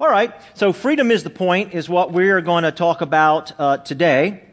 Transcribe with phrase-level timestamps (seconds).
[0.00, 3.78] All right, so freedom is the point, is what we're going to talk about uh,
[3.78, 4.44] today.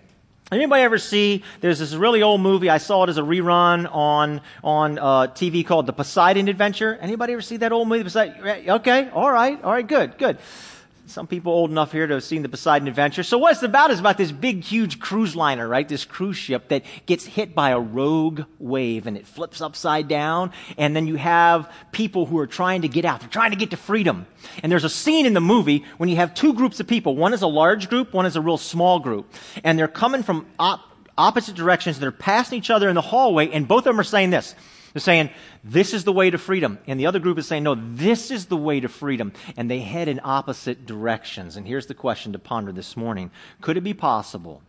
[0.51, 1.43] Anybody ever see?
[1.61, 2.67] There's this really old movie.
[2.67, 6.97] I saw it as a rerun on on uh, TV called The Poseidon Adventure.
[6.99, 8.03] Anybody ever see that old movie?
[8.03, 8.43] Poseidon?
[8.71, 10.39] Okay, all right, all right, good, good
[11.07, 13.23] some people old enough here to have seen the Poseidon Adventure.
[13.23, 15.87] So what it's about is about this big, huge cruise liner, right?
[15.87, 20.51] This cruise ship that gets hit by a rogue wave and it flips upside down.
[20.77, 23.19] And then you have people who are trying to get out.
[23.19, 24.25] They're trying to get to freedom.
[24.63, 27.15] And there's a scene in the movie when you have two groups of people.
[27.15, 29.31] One is a large group, one is a real small group.
[29.63, 30.81] And they're coming from op-
[31.17, 31.99] opposite directions.
[31.99, 34.55] They're passing each other in the hallway and both of them are saying this.
[34.95, 35.29] They're saying,
[35.61, 36.79] this is the way to freedom.
[36.87, 39.33] And the other group is saying, no, this is the way to freedom.
[39.57, 41.57] And they head in opposite directions.
[41.57, 44.61] And here's the question to ponder this morning Could it be possible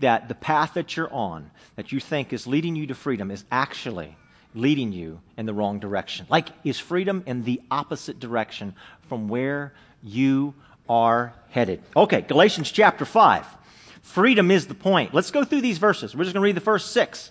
[0.00, 3.44] that the path that you're on, that you think is leading you to freedom, is
[3.52, 4.16] actually
[4.56, 6.26] leading you in the wrong direction?
[6.28, 8.74] Like, is freedom in the opposite direction
[9.08, 10.52] from where you
[10.88, 11.80] are headed?
[11.94, 13.46] Okay, Galatians chapter 5.
[14.02, 15.14] Freedom is the point.
[15.14, 16.16] Let's go through these verses.
[16.16, 17.30] We're just going to read the first six.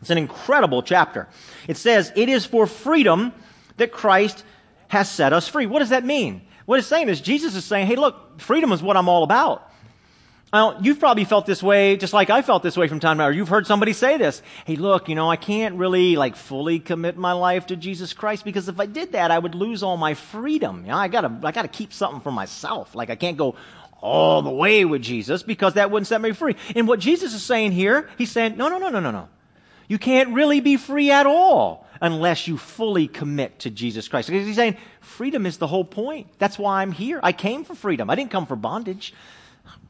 [0.00, 1.28] It's an incredible chapter.
[1.68, 3.32] It says, It is for freedom
[3.76, 4.44] that Christ
[4.88, 5.66] has set us free.
[5.66, 6.42] What does that mean?
[6.66, 9.70] What it's saying is Jesus is saying, Hey, look, freedom is what I'm all about.
[10.80, 13.28] You've probably felt this way, just like I felt this way from time to time,
[13.28, 14.40] or you've heard somebody say this.
[14.64, 18.44] Hey, look, you know, I can't really, like, fully commit my life to Jesus Christ
[18.44, 20.82] because if I did that, I would lose all my freedom.
[20.82, 22.94] You know, I gotta, I gotta keep something for myself.
[22.94, 23.56] Like, I can't go
[24.00, 26.54] all the way with Jesus because that wouldn't set me free.
[26.76, 29.28] And what Jesus is saying here, he's saying, no, no, no, no, no, no.
[29.88, 34.28] You can't really be free at all unless you fully commit to Jesus Christ.
[34.28, 36.28] Because he's saying freedom is the whole point.
[36.38, 37.20] That's why I'm here.
[37.22, 38.10] I came for freedom.
[38.10, 39.14] I didn't come for bondage.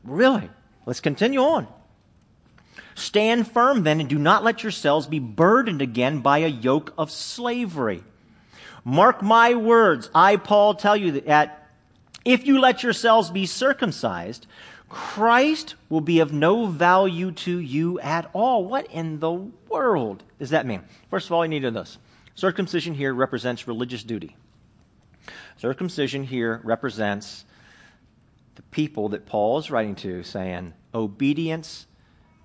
[0.03, 0.49] Really?
[0.87, 1.67] Let's continue on.
[2.95, 7.11] Stand firm then and do not let yourselves be burdened again by a yoke of
[7.11, 8.05] slavery.
[8.85, 10.11] Mark my words.
[10.15, 11.69] I, Paul, tell you that
[12.25, 14.47] if you let yourselves be circumcised,
[14.89, 18.65] Christ will be of no value to you at all.
[18.65, 20.85] What in the world does that mean?
[21.11, 21.99] First of all, you need to know this.
[22.35, 24.37] Circumcision here represents religious duty.
[25.57, 27.45] Circumcision here represents
[28.57, 31.87] the people that Paul is writing to, saying obedience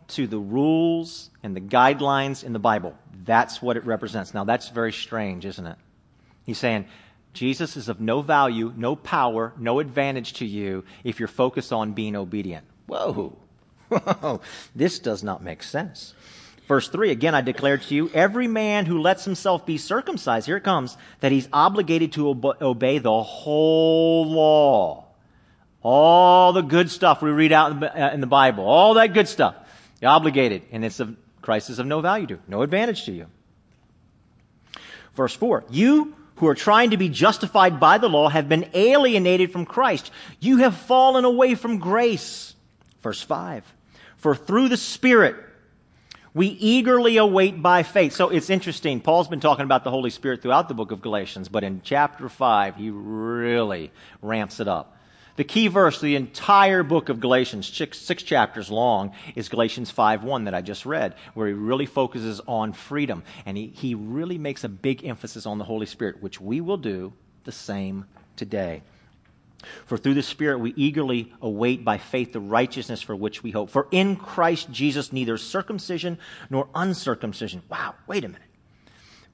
[0.09, 2.97] to the rules and the guidelines in the Bible.
[3.25, 4.33] That's what it represents.
[4.33, 5.75] Now, that's very strange, isn't it?
[6.45, 6.87] He's saying,
[7.33, 11.93] Jesus is of no value, no power, no advantage to you if you're focused on
[11.93, 12.65] being obedient.
[12.87, 13.37] Whoa.
[13.89, 14.41] Whoa.
[14.75, 16.13] this does not make sense.
[16.67, 20.57] Verse 3 again, I declare to you, every man who lets himself be circumcised, here
[20.57, 22.29] it comes, that he's obligated to
[22.61, 25.05] obey the whole law.
[25.81, 29.55] All the good stuff we read out uh, in the Bible, all that good stuff.
[30.01, 33.11] You're obligated, and it's of, Christ is of no value to, you, no advantage to
[33.11, 33.27] you.
[35.15, 39.51] Verse 4 You who are trying to be justified by the law have been alienated
[39.51, 40.09] from Christ.
[40.39, 42.55] You have fallen away from grace.
[43.01, 43.73] Verse 5.
[44.17, 45.35] For through the Spirit,
[46.33, 48.13] we eagerly await by faith.
[48.13, 49.01] So it's interesting.
[49.01, 52.29] Paul's been talking about the Holy Spirit throughout the book of Galatians, but in chapter
[52.29, 54.98] 5, he really ramps it up.
[55.39, 60.53] The key verse, the entire book of Galatians, six, chapters long, is Galatians 5.1 that
[60.53, 63.23] I just read, where he really focuses on freedom.
[63.45, 66.75] And he, he really makes a big emphasis on the Holy Spirit, which we will
[66.75, 67.13] do
[67.45, 68.03] the same
[68.35, 68.81] today.
[69.85, 73.69] For through the Spirit we eagerly await by faith the righteousness for which we hope.
[73.69, 76.19] For in Christ Jesus neither circumcision
[76.49, 77.61] nor uncircumcision.
[77.69, 78.48] Wow, wait a minute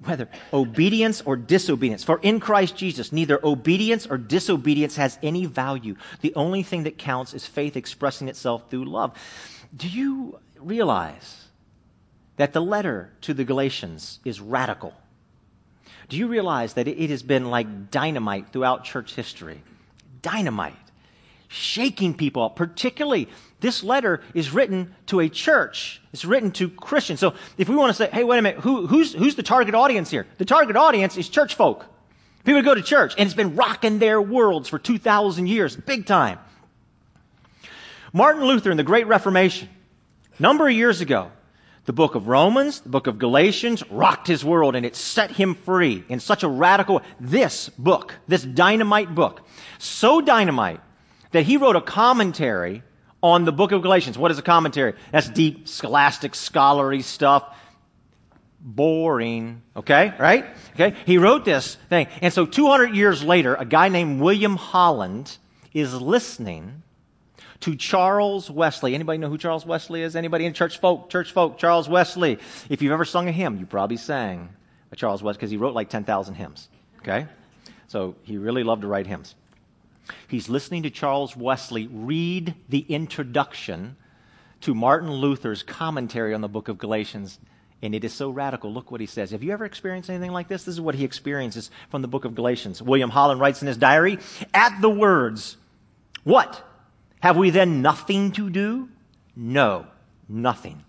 [0.04, 2.04] whether obedience or disobedience.
[2.04, 5.96] For in Christ Jesus, neither obedience or disobedience has any value.
[6.22, 9.18] The only thing that counts is faith expressing itself through love.
[9.76, 11.48] Do you realize
[12.38, 14.94] that the letter to the Galatians is radical?
[16.10, 19.62] Do you realize that it has been like dynamite throughout church history?
[20.22, 20.76] Dynamite.
[21.48, 23.30] Shaking people up, particularly
[23.60, 26.02] this letter is written to a church.
[26.14, 27.20] It's written to Christians.
[27.20, 29.74] So if we want to say, hey, wait a minute, who, who's, who's the target
[29.74, 30.28] audience here?
[30.38, 31.86] The target audience is church folk.
[32.44, 36.38] People go to church, and it's been rocking their worlds for 2,000 years, big time.
[38.14, 39.68] Martin Luther in the Great Reformation,
[40.38, 41.32] number of years ago,
[41.86, 45.56] the book of Romans, the book of Galatians rocked his world and it set him
[45.56, 49.42] free in such a radical, this book, this dynamite book,
[49.80, 50.82] so dynamite
[51.36, 52.82] that he wrote a commentary
[53.22, 54.18] on the book of Galatians.
[54.18, 54.94] What is a commentary?
[55.12, 57.44] That's deep, scholastic, scholarly stuff.
[58.62, 59.62] Boring.
[59.76, 60.14] Okay?
[60.18, 60.46] Right?
[60.76, 60.96] Okay?
[61.06, 62.08] He wrote this thing.
[62.22, 65.38] And so 200 years later, a guy named William Holland
[65.74, 66.84] is listening
[67.60, 68.96] to Charles Wesley.
[68.96, 70.16] Anybody know who Charles Wesley is?
[70.16, 71.10] Anybody in church folk?
[71.10, 72.40] Church folk, Charles Wesley.
[72.70, 74.56] If you've ever sung a hymn, you probably sang
[74.90, 76.70] a Charles Wesley because he wrote like 10,000 hymns.
[77.00, 77.28] Okay?
[77.88, 79.36] So he really loved to write hymns.
[80.28, 83.96] He's listening to Charles Wesley read the introduction
[84.62, 87.40] to Martin Luther's commentary on the book of Galatians.
[87.82, 88.72] And it is so radical.
[88.72, 89.32] Look what he says.
[89.32, 90.64] Have you ever experienced anything like this?
[90.64, 92.82] This is what he experiences from the book of Galatians.
[92.82, 94.18] William Holland writes in his diary
[94.54, 95.58] At the words,
[96.24, 96.64] What?
[97.20, 98.90] Have we then nothing to do?
[99.36, 99.88] No,
[100.30, 100.84] nothing.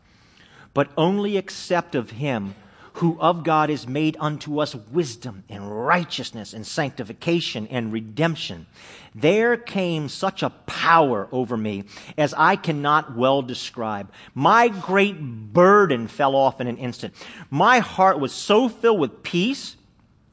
[0.75, 2.55] But only accept of him
[2.97, 8.67] who of God is made unto us wisdom and righteousness and sanctification and redemption.
[9.15, 11.85] There came such a power over me
[12.17, 14.11] as I cannot well describe.
[14.35, 17.13] My great burden fell off in an instant.
[17.51, 19.77] My heart was so filled with peace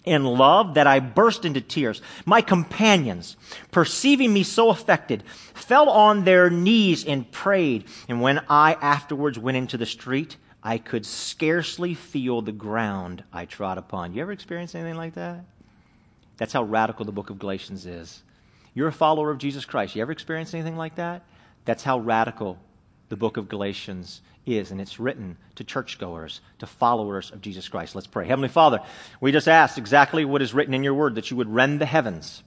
[0.05, 2.01] and love that I burst into tears.
[2.25, 3.35] My companions,
[3.71, 5.23] perceiving me so affected,
[5.53, 7.85] fell on their knees and prayed.
[8.07, 13.45] And when I afterwards went into the street, I could scarcely feel the ground I
[13.45, 14.13] trod upon.
[14.13, 15.43] You ever experienced anything like that?
[16.37, 18.23] That's how radical the book of Galatians is.
[18.73, 19.95] You're a follower of Jesus Christ.
[19.95, 21.23] You ever experienced anything like that?
[21.65, 22.57] That's how radical
[23.09, 27.93] the book of Galatians is, and it's written to churchgoers, to followers of Jesus Christ.
[27.93, 28.25] Let's pray.
[28.25, 28.79] Heavenly Father,
[29.19, 31.85] we just ask exactly what is written in your word that you would rend the
[31.85, 32.41] heavens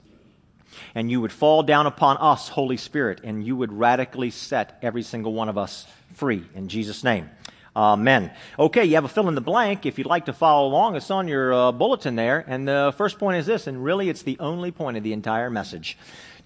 [0.93, 5.03] and you would fall down upon us, Holy Spirit, and you would radically set every
[5.03, 6.43] single one of us free.
[6.55, 7.29] In Jesus' name.
[7.77, 8.31] Amen.
[8.57, 9.85] Okay, you have a fill in the blank.
[9.85, 12.43] If you'd like to follow along, it's on your uh, bulletin there.
[12.47, 15.51] And the first point is this, and really it's the only point of the entire
[15.51, 15.95] message.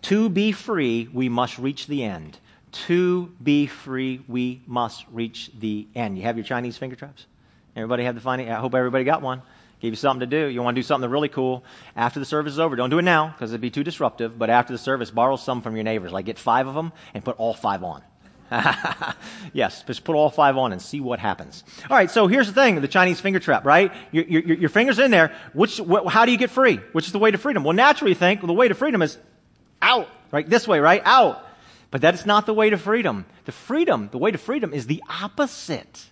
[0.04, 2.38] To be free, we must reach the end.
[2.72, 6.18] To be free, we must reach the end.
[6.18, 7.28] You have your Chinese finger traps?
[7.78, 8.52] Everybody have the finding?
[8.52, 9.42] I hope everybody got one.
[9.80, 10.48] Give you something to do.
[10.48, 11.64] You want to do something really cool.
[11.96, 14.38] After the service is over, don't do it now because it'd be too disruptive.
[14.38, 16.12] But after the service, borrow some from your neighbors.
[16.12, 18.04] Like get five of them and put all five on.
[19.54, 21.64] yes, just put all five on and see what happens.
[21.90, 23.94] All right, so here's the thing the Chinese finger trap, right?
[24.12, 25.34] Your, your, your finger's in there.
[25.54, 26.78] Which, wh- how do you get free?
[26.92, 27.64] Which is the way to freedom?
[27.64, 29.18] Well, naturally, you think well, the way to freedom is
[29.82, 30.48] out, right?
[30.50, 31.02] This way, right?
[31.06, 31.46] Out.
[31.92, 33.26] But that's not the way to freedom.
[33.46, 36.08] The freedom, the way to freedom is the opposite.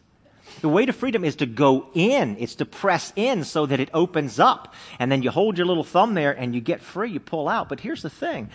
[0.61, 2.37] The way to freedom is to go in.
[2.39, 4.73] It's to press in so that it opens up.
[4.97, 7.11] And then you hold your little thumb there and you get free.
[7.11, 7.69] You pull out.
[7.69, 8.49] But here's the thing.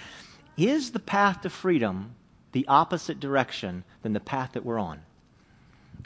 [0.57, 2.15] Is the path to freedom
[2.55, 5.01] the opposite direction than the path that we're on?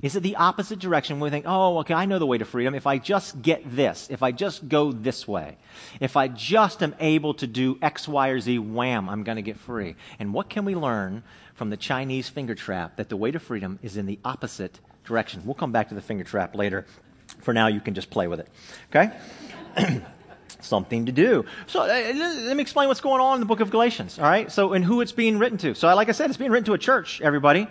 [0.03, 2.45] Is it the opposite direction when we think, oh, okay, I know the way to
[2.45, 2.75] freedom.
[2.75, 5.56] If I just get this, if I just go this way,
[6.00, 9.43] if I just am able to do X, Y, or Z, wham, I'm going to
[9.43, 9.97] get free.
[10.19, 11.25] And what can we learn
[11.55, 15.43] from the Chinese finger trap that the way to freedom is in the opposite direction?
[15.45, 16.87] We'll come back to the finger trap later.
[17.41, 18.49] For now, you can just play with it.
[18.95, 19.11] Okay?
[20.61, 21.45] something to do.
[21.67, 24.50] So uh, let me explain what's going on in the book of Galatians, all right?
[24.50, 25.75] So, and who it's being written to.
[25.75, 27.69] So, like I said, it's being written to a church, everybody.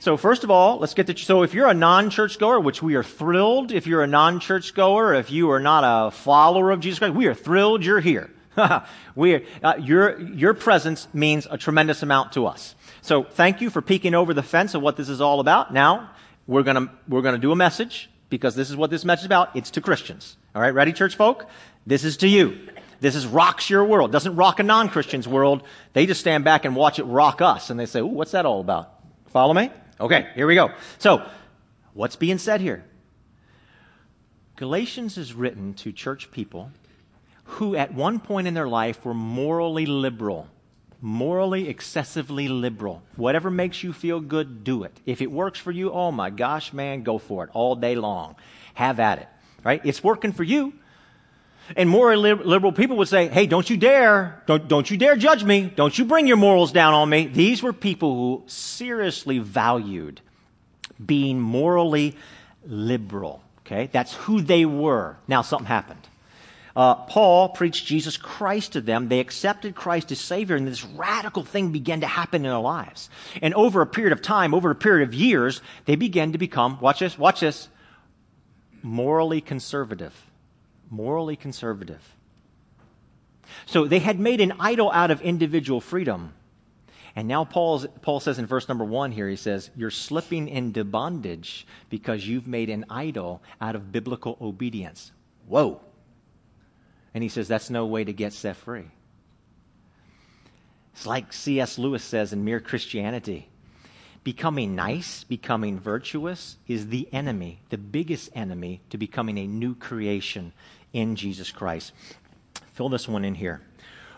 [0.00, 2.94] So, first of all, let's get to, so if you're a non-church goer, which we
[2.94, 6.98] are thrilled, if you're a non-church goer, if you are not a follower of Jesus
[6.98, 8.30] Christ, we are thrilled you're here.
[9.14, 12.74] we are, uh, your, your presence means a tremendous amount to us.
[13.00, 15.72] So, thank you for peeking over the fence of what this is all about.
[15.72, 16.10] Now,
[16.46, 19.54] we're gonna, we're gonna do a message because this is what this message is about.
[19.56, 20.36] It's to Christians.
[20.54, 21.46] All right, ready, church folk?
[21.86, 22.68] This is to you.
[23.00, 24.12] This is rocks your world.
[24.12, 25.62] Doesn't rock a non-Christian's world.
[25.92, 28.46] They just stand back and watch it rock us, and they say, "Ooh, what's that
[28.46, 28.94] all about?"
[29.26, 29.70] Follow me?
[30.00, 30.70] Okay, here we go.
[30.98, 31.26] So,
[31.92, 32.84] what's being said here?
[34.56, 36.70] Galatians is written to church people
[37.44, 40.48] who, at one point in their life, were morally liberal,
[41.00, 43.02] morally excessively liberal.
[43.16, 44.98] Whatever makes you feel good, do it.
[45.04, 48.36] If it works for you, oh my gosh, man, go for it all day long.
[48.74, 49.28] Have at it.
[49.62, 49.80] Right?
[49.84, 50.72] It's working for you.
[51.76, 55.44] And more liberal people would say, hey, don't you dare, don't, don't you dare judge
[55.44, 55.72] me.
[55.74, 57.26] Don't you bring your morals down on me.
[57.26, 60.20] These were people who seriously valued
[61.04, 62.16] being morally
[62.66, 63.42] liberal.
[63.60, 63.88] Okay?
[63.92, 65.16] That's who they were.
[65.26, 66.06] Now something happened.
[66.76, 69.08] Uh, Paul preached Jesus Christ to them.
[69.08, 73.08] They accepted Christ as Savior, and this radical thing began to happen in their lives.
[73.40, 76.80] And over a period of time, over a period of years, they began to become,
[76.80, 77.68] watch this, watch this,
[78.82, 80.12] morally conservative
[80.94, 82.14] morally conservative.
[83.66, 86.34] So they had made an idol out of individual freedom.
[87.16, 90.84] And now Paul's, Paul says in verse number one here, he says, You're slipping into
[90.84, 95.12] bondage because you've made an idol out of biblical obedience.
[95.46, 95.80] Whoa.
[97.12, 98.86] And he says, That's no way to get set free.
[100.92, 101.78] It's like C.S.
[101.78, 103.48] Lewis says in Mere Christianity
[104.24, 110.52] becoming nice, becoming virtuous is the enemy, the biggest enemy to becoming a new creation
[110.94, 111.92] in Jesus Christ.
[112.72, 113.60] Fill this one in here.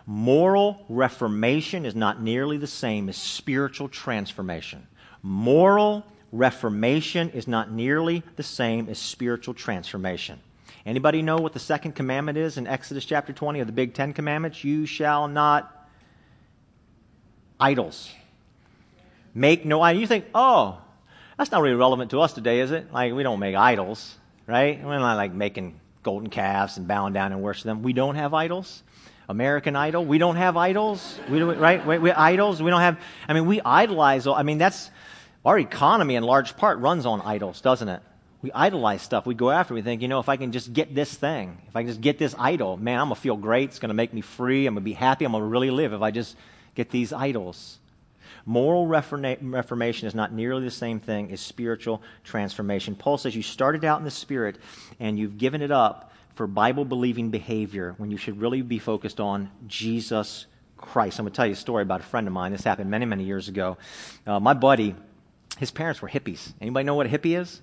[0.06, 4.86] Moral reformation is not nearly the same as spiritual transformation.
[5.20, 10.38] Moral reformation is not nearly the same as spiritual transformation.
[10.84, 14.12] Anybody know what the second commandment is in Exodus chapter 20 of the big 10
[14.12, 14.62] commandments?
[14.62, 15.88] You shall not
[17.58, 18.12] idols.
[19.34, 20.00] Make no idol.
[20.00, 20.78] You think, oh,
[21.36, 22.92] that's not really relevant to us today, is it?
[22.92, 24.16] Like, we don't make idols,
[24.46, 24.82] right?
[24.82, 27.82] We're not like making golden calves and bowing down and worshiping them.
[27.82, 28.84] We don't have idols.
[29.28, 31.84] American Idol, we don't have idols, we don't, right?
[31.84, 32.62] We, we idols.
[32.62, 32.96] We don't have.
[33.28, 34.28] I mean, we idolize.
[34.28, 34.88] I mean, that's
[35.44, 38.02] our economy in large part runs on idols, doesn't it?
[38.40, 39.26] We idolize stuff.
[39.26, 39.74] We go after.
[39.74, 42.00] We think, you know, if I can just get this thing, if I can just
[42.00, 43.70] get this idol, man, I'm gonna feel great.
[43.70, 44.68] It's gonna make me free.
[44.68, 45.24] I'm gonna be happy.
[45.24, 46.36] I'm gonna really live if I just
[46.76, 47.80] get these idols.
[48.48, 52.94] Moral reformation is not nearly the same thing as spiritual transformation.
[52.94, 54.56] Paul says you started out in the spirit
[55.00, 59.18] and you've given it up for Bible believing behavior when you should really be focused
[59.18, 61.18] on Jesus Christ.
[61.18, 62.52] I'm going to tell you a story about a friend of mine.
[62.52, 63.78] This happened many, many years ago.
[64.26, 64.94] Uh, my buddy,
[65.58, 66.52] his parents were hippies.
[66.60, 67.60] Anybody know what a hippie is?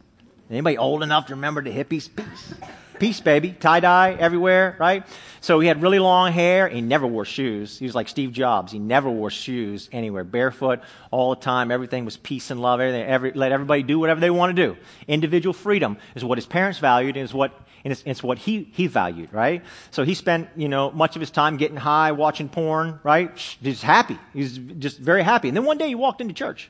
[0.50, 2.10] Anybody old enough to remember the hippies?
[2.14, 2.54] Peace.
[3.00, 3.52] Peace, baby.
[3.52, 5.06] Tie dye everywhere, right?
[5.42, 6.70] So he had really long hair.
[6.70, 7.78] He never wore shoes.
[7.78, 8.72] He was like Steve Jobs.
[8.72, 10.24] He never wore shoes anywhere.
[10.24, 10.80] Barefoot
[11.12, 11.72] all the time.
[11.72, 12.80] Everything was peace and love.
[12.80, 14.78] Everything, every, let everybody do whatever they want to do.
[15.08, 17.52] Individual freedom is what his parents valued and is what,
[17.84, 19.64] and it's, it's what he, he valued, right?
[19.92, 23.38] So he spent, you know, much of his time getting high, watching porn, right?
[23.62, 24.20] He's happy.
[24.34, 25.48] He's just very happy.
[25.48, 26.70] And then one day he walked into church.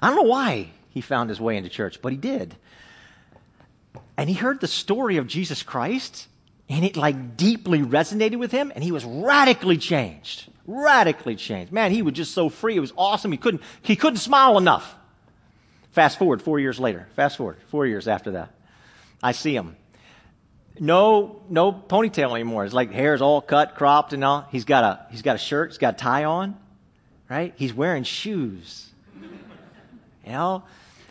[0.00, 2.56] I don't know why he found his way into church, but he did
[4.18, 6.26] and he heard the story of Jesus Christ
[6.68, 10.50] and it like deeply resonated with him and he was radically changed.
[10.66, 11.72] Radically changed.
[11.72, 12.76] Man, he was just so free.
[12.76, 13.30] It was awesome.
[13.30, 14.96] He couldn't, he couldn't smile enough.
[15.92, 17.06] Fast forward four years later.
[17.14, 18.52] Fast forward four years after that.
[19.22, 19.76] I see him.
[20.80, 22.64] No, no ponytail anymore.
[22.64, 24.48] His like hair's all cut, cropped and all.
[24.50, 25.70] He's got a, he's got a shirt.
[25.70, 26.58] He's got a tie on.
[27.30, 27.54] Right?
[27.56, 28.87] He's wearing shoes.
[30.28, 30.64] You know?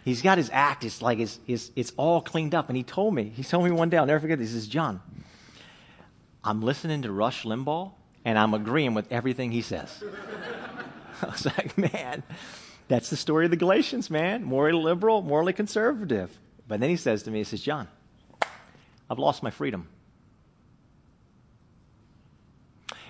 [0.08, 0.86] he's got his act.
[0.86, 2.70] It's like it's, it's, it's all cleaned up.
[2.70, 4.50] And he told me, he told me one day, I'll never forget this.
[4.50, 5.02] He says, John,
[6.44, 7.92] I'm listening to Rush Limbaugh
[8.24, 10.04] and I'm agreeing with everything he says.
[11.22, 12.24] I was like, man,
[12.88, 14.44] that's the story of the Galatians, man.
[14.44, 16.38] Morally liberal, morally conservative.
[16.68, 17.88] But then he says to me, he says, John,
[19.10, 19.90] I've lost my freedom.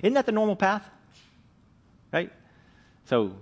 [0.02, 0.90] Isn't that the normal path?
[2.12, 2.32] Right?
[3.06, 3.34] So,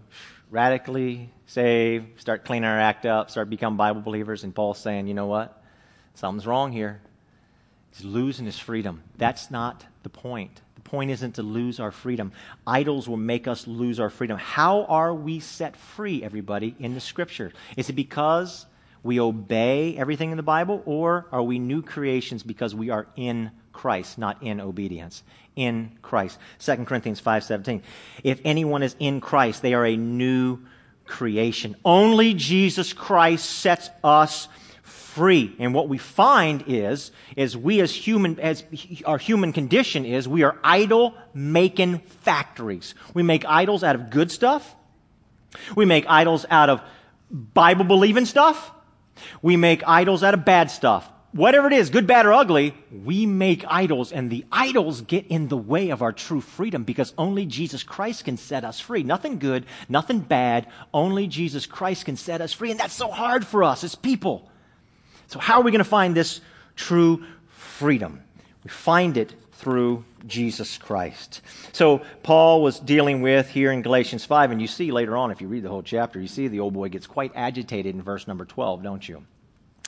[0.49, 4.43] radically save, start cleaning our act up, start become Bible believers.
[4.43, 5.63] And Paul's saying, you know what?
[6.13, 7.01] Something's wrong here.
[7.91, 9.03] He's losing his freedom.
[9.17, 10.59] That's not the point.
[10.75, 12.33] The point isn't to lose our freedom.
[12.67, 14.37] Idols will make us lose our freedom.
[14.37, 17.53] How are we set free, everybody, in the scripture?
[17.77, 18.65] Is it because
[19.01, 23.51] we obey everything in the Bible, or are we new creations because we are in
[23.71, 25.23] Christ, not in obedience?
[25.55, 26.37] In Christ.
[26.59, 27.81] 2 Corinthians 5:17.
[28.25, 30.59] If anyone is in Christ, they are a new
[31.05, 31.75] creation.
[31.83, 34.47] Only Jesus Christ sets us
[34.83, 35.55] free.
[35.59, 38.63] And what we find is, is we as human, as
[39.05, 42.95] our human condition is, we are idol making factories.
[43.13, 44.75] We make idols out of good stuff.
[45.75, 46.81] We make idols out of
[47.31, 48.71] Bible believing stuff.
[49.41, 52.73] We make idols out of bad stuff whatever it is, good, bad, or ugly,
[53.03, 57.13] we make idols, and the idols get in the way of our true freedom because
[57.17, 59.03] only Jesus Christ can set us free.
[59.03, 63.45] Nothing good, nothing bad, only Jesus Christ can set us free, and that's so hard
[63.45, 64.49] for us as people.
[65.27, 66.39] So, how are we going to find this
[66.75, 68.23] true freedom?
[68.63, 71.41] We find it through Jesus Christ.
[71.73, 75.41] So, Paul was dealing with here in Galatians 5, and you see later on, if
[75.41, 78.25] you read the whole chapter, you see the old boy gets quite agitated in verse
[78.25, 79.25] number 12, don't you?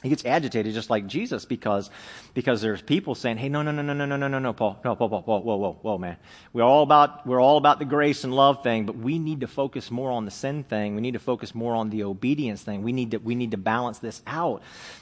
[0.03, 1.89] He gets agitated just like Jesus because,
[2.35, 4.79] because there's people saying, hey, no, no, no, no, no, no, no, no, no, Paul,
[4.85, 6.17] no, Paul, Paul, Paul, whoa, whoa, whoa, man.
[6.53, 9.47] We're all about, we're all about the grace and love thing, but we need to
[9.47, 10.93] focus more on the sin thing.
[10.93, 12.83] We need to focus more on the obedience thing.
[12.83, 14.61] We need to, we need to balance this out.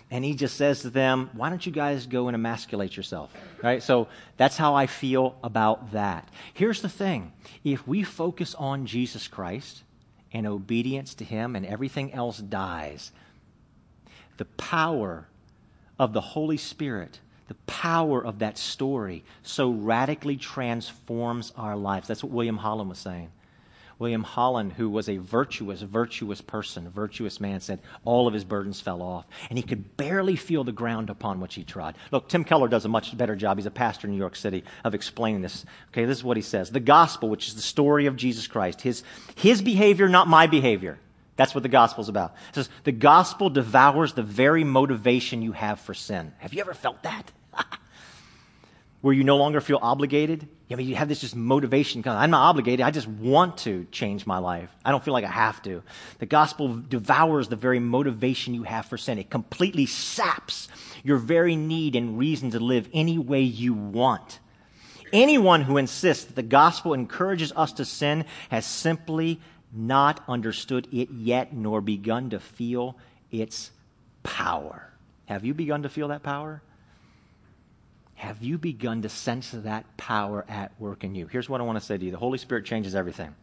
[0.10, 3.34] And he just says to them, why don't you guys go and emasculate yourself?
[3.62, 3.84] Right?
[3.84, 6.30] So that's how I feel about that.
[6.54, 7.34] Here's the thing.
[7.66, 9.84] If we focus on Jesus Christ
[10.32, 13.12] and obedience to him and everything else dies,
[14.38, 15.28] the power
[16.00, 22.08] of the Holy Spirit, the power of that story so radically transforms our lives.
[22.08, 23.30] That's what William Holland was saying.
[23.98, 28.82] William Holland, who was a virtuous, virtuous person, virtuous man, said all of his burdens
[28.82, 31.96] fell off, and he could barely feel the ground upon which he trod.
[32.12, 33.58] Look, Tim Keller does a much better job.
[33.58, 35.66] He's a pastor in New York City of explaining this.
[35.90, 36.72] Okay, this is what he says.
[36.72, 39.04] The gospel, which is the story of Jesus Christ, his,
[39.36, 41.00] his behavior, not my behavior.
[41.36, 42.36] That's what the gospel's about.
[42.50, 46.34] It says the gospel devours the very motivation you have for sin.
[46.38, 47.32] Have you ever felt that?
[49.02, 50.48] Where you no longer feel obligated?
[50.72, 52.02] I mean, you have this just motivation.
[52.08, 52.84] I'm not obligated.
[52.84, 54.70] I just want to change my life.
[54.84, 55.84] I don't feel like I have to.
[56.18, 59.20] The gospel devours the very motivation you have for sin.
[59.20, 60.70] It completely saps
[61.04, 64.40] your very need and reason to live any way you want
[65.14, 69.40] Anyone who insists that the gospel encourages us to sin has simply
[69.76, 72.98] not understood it yet nor begun to feel
[73.32, 73.72] its
[74.24, 74.92] power.
[75.26, 76.62] Have you begun to feel that power?
[78.16, 81.28] Have you begun to sense that power at work in you?
[81.28, 83.36] Here's what I want to say to you the Holy Spirit changes everything.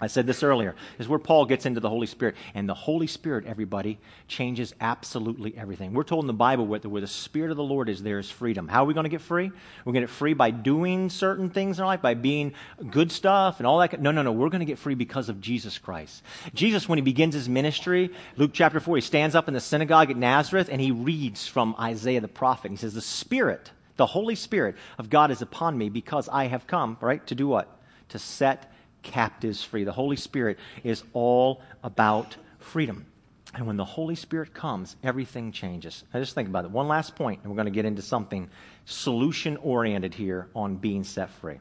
[0.00, 2.34] I said this earlier, is where Paul gets into the Holy Spirit.
[2.52, 5.92] And the Holy Spirit, everybody, changes absolutely everything.
[5.92, 8.28] We're told in the Bible the, where the Spirit of the Lord is, there is
[8.28, 8.66] freedom.
[8.66, 9.52] How are we going to get free?
[9.84, 12.54] We're going to get free by doing certain things in our life, by being
[12.90, 14.00] good stuff and all that.
[14.00, 14.32] No, no, no.
[14.32, 16.24] We're going to get free because of Jesus Christ.
[16.54, 20.10] Jesus, when he begins his ministry, Luke chapter 4, he stands up in the synagogue
[20.10, 22.72] at Nazareth and he reads from Isaiah the prophet.
[22.72, 26.66] He says, The Spirit, the Holy Spirit of God is upon me because I have
[26.66, 27.24] come, right?
[27.28, 27.68] To do what?
[28.08, 28.72] To set
[29.04, 29.84] captives free.
[29.84, 33.06] The Holy Spirit is all about freedom.
[33.54, 36.02] And when the Holy Spirit comes, everything changes.
[36.12, 36.72] I just think about it.
[36.72, 38.50] One last point, and we're going to get into something
[38.84, 41.60] solution oriented here on being set free.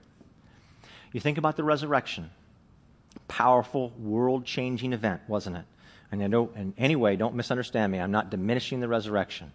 [1.11, 2.31] You think about the resurrection.
[3.27, 5.65] Powerful, world changing event, wasn't it?
[6.11, 7.99] And I know, and anyway, don't misunderstand me.
[7.99, 9.51] I'm not diminishing the resurrection.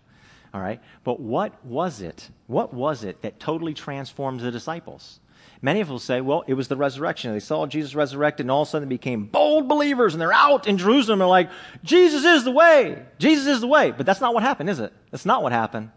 [0.55, 0.81] All right?
[1.03, 2.31] But what was it?
[2.47, 5.19] What was it that totally transformed the disciples?
[5.61, 7.33] Many of them say, well, it was the resurrection.
[7.33, 10.33] They saw Jesus resurrected and all of a sudden they became bold believers and they're
[10.33, 11.19] out in Jerusalem.
[11.19, 11.51] They're like,
[11.83, 13.03] Jesus is the way.
[13.19, 13.91] Jesus is the way.
[13.91, 14.93] But that's not what happened, is it?
[15.11, 15.91] That's not what happened.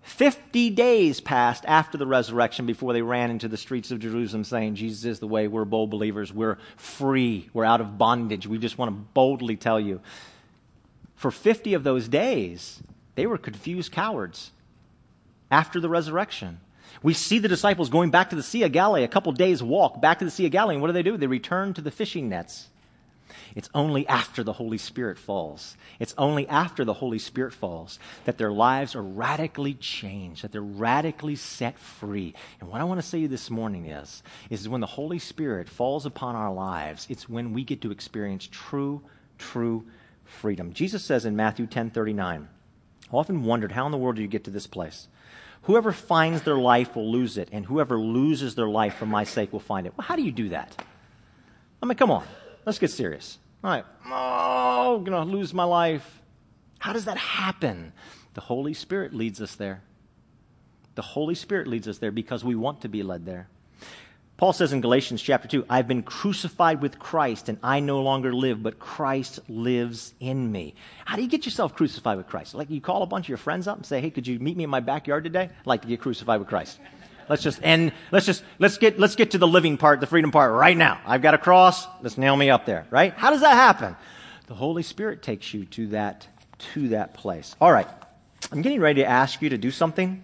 [0.00, 4.76] 50 days passed after the resurrection before they ran into the streets of Jerusalem saying,
[4.76, 5.48] Jesus is the way.
[5.48, 6.32] We're bold believers.
[6.32, 7.50] We're free.
[7.52, 8.46] We're out of bondage.
[8.46, 10.00] We just want to boldly tell you.
[11.16, 12.80] For 50 of those days,
[13.16, 14.52] they were confused cowards
[15.50, 16.60] after the resurrection.
[17.02, 20.00] We see the disciples going back to the Sea of Galilee, a couple days' walk
[20.00, 20.74] back to the Sea of Galilee.
[20.74, 21.16] And what do they do?
[21.16, 22.68] They return to the fishing nets.
[23.54, 25.76] It's only after the Holy Spirit falls.
[25.98, 30.60] It's only after the Holy Spirit falls that their lives are radically changed, that they're
[30.60, 32.34] radically set free.
[32.60, 35.18] And what I want to say to you this morning is, is when the Holy
[35.18, 39.02] Spirit falls upon our lives, it's when we get to experience true,
[39.38, 39.86] true
[40.24, 40.72] freedom.
[40.72, 42.48] Jesus says in Matthew 10 39,
[43.10, 45.08] I often wondered how in the world do you get to this place?
[45.66, 49.52] Whoever finds their life will lose it, and whoever loses their life for my sake
[49.52, 49.92] will find it.
[49.96, 50.80] Well, how do you do that?
[51.82, 52.24] I mean, come on.
[52.64, 53.38] Let's get serious.
[53.64, 53.84] All right.
[54.06, 56.22] Oh, I'm going to lose my life.
[56.78, 57.92] How does that happen?
[58.34, 59.82] The Holy Spirit leads us there.
[60.94, 63.48] The Holy Spirit leads us there because we want to be led there.
[64.36, 68.34] Paul says in Galatians chapter 2, I've been crucified with Christ, and I no longer
[68.34, 70.74] live, but Christ lives in me.
[71.06, 72.54] How do you get yourself crucified with Christ?
[72.54, 74.54] Like you call a bunch of your friends up and say, Hey, could you meet
[74.54, 75.44] me in my backyard today?
[75.44, 76.78] I'd like to get crucified with Christ.
[77.30, 80.30] Let's just end, let's just, let's get, let's get to the living part, the freedom
[80.30, 81.00] part right now.
[81.06, 83.14] I've got a cross, let's nail me up there, right?
[83.14, 83.96] How does that happen?
[84.48, 86.28] The Holy Spirit takes you to that,
[86.74, 87.56] to that place.
[87.60, 87.88] All right.
[88.52, 90.22] I'm getting ready to ask you to do something,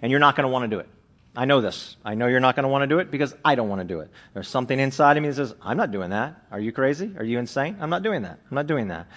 [0.00, 0.88] and you're not going to want to do it.
[1.36, 1.96] I know this.
[2.04, 3.84] I know you're not going to want to do it because I don't want to
[3.84, 4.10] do it.
[4.34, 6.40] There's something inside of me that says, I'm not doing that.
[6.52, 7.12] Are you crazy?
[7.18, 7.76] Are you insane?
[7.80, 8.38] I'm not doing that.
[8.50, 9.08] I'm not doing that.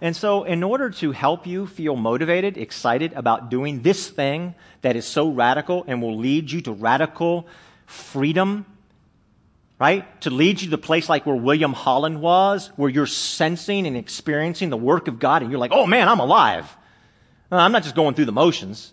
[0.00, 4.96] And so, in order to help you feel motivated, excited about doing this thing that
[4.96, 7.46] is so radical and will lead you to radical
[7.86, 8.66] freedom,
[9.78, 10.20] right?
[10.22, 13.96] To lead you to the place like where William Holland was, where you're sensing and
[13.96, 16.76] experiencing the work of God and you're like, oh man, I'm alive.
[17.50, 18.92] Uh, I'm not just going through the motions.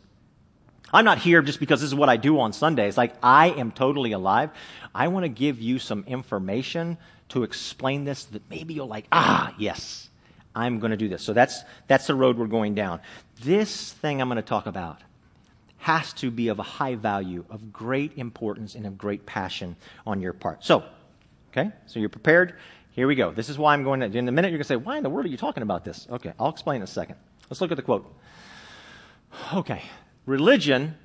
[0.94, 2.98] I'm not here just because this is what I do on Sundays.
[2.98, 4.50] Like, I am totally alive.
[4.94, 6.98] I want to give you some information
[7.30, 10.10] to explain this that maybe you'll like, ah, yes,
[10.54, 11.24] I'm going to do this.
[11.24, 13.00] So that's, that's the road we're going down.
[13.42, 15.00] This thing I'm going to talk about
[15.78, 19.76] has to be of a high value, of great importance, and of great passion
[20.06, 20.64] on your part.
[20.64, 20.84] So,
[21.52, 22.56] okay, so you're prepared.
[22.92, 23.32] Here we go.
[23.32, 25.04] This is why I'm going to, in a minute, you're going to say, why in
[25.04, 26.08] the world are you talking about this?
[26.12, 27.16] Okay, I'll explain in a second.
[27.50, 28.14] Let's look at the quote.
[29.54, 29.82] Okay,
[30.26, 30.96] Religion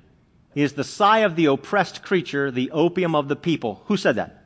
[0.55, 3.81] is the sigh of the oppressed creature, the opium of the people.
[3.85, 4.45] Who said that?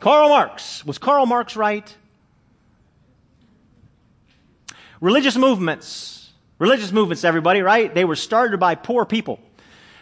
[0.00, 0.84] Karl Marx.
[0.84, 1.94] Was Karl Marx right?
[5.00, 6.30] Religious movements.
[6.58, 7.94] Religious movements, everybody, right?
[7.94, 9.40] They were started by poor people.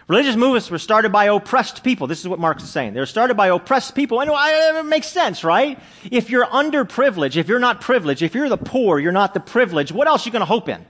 [0.06, 2.06] Religious movements were started by oppressed people.
[2.06, 2.92] This is what Marx is saying.
[2.92, 4.20] They were started by oppressed people.
[4.20, 5.78] And it makes sense, right?
[6.10, 9.92] If you're underprivileged, if you're not privileged, if you're the poor, you're not the privileged,
[9.92, 10.84] what else are you going to hope in?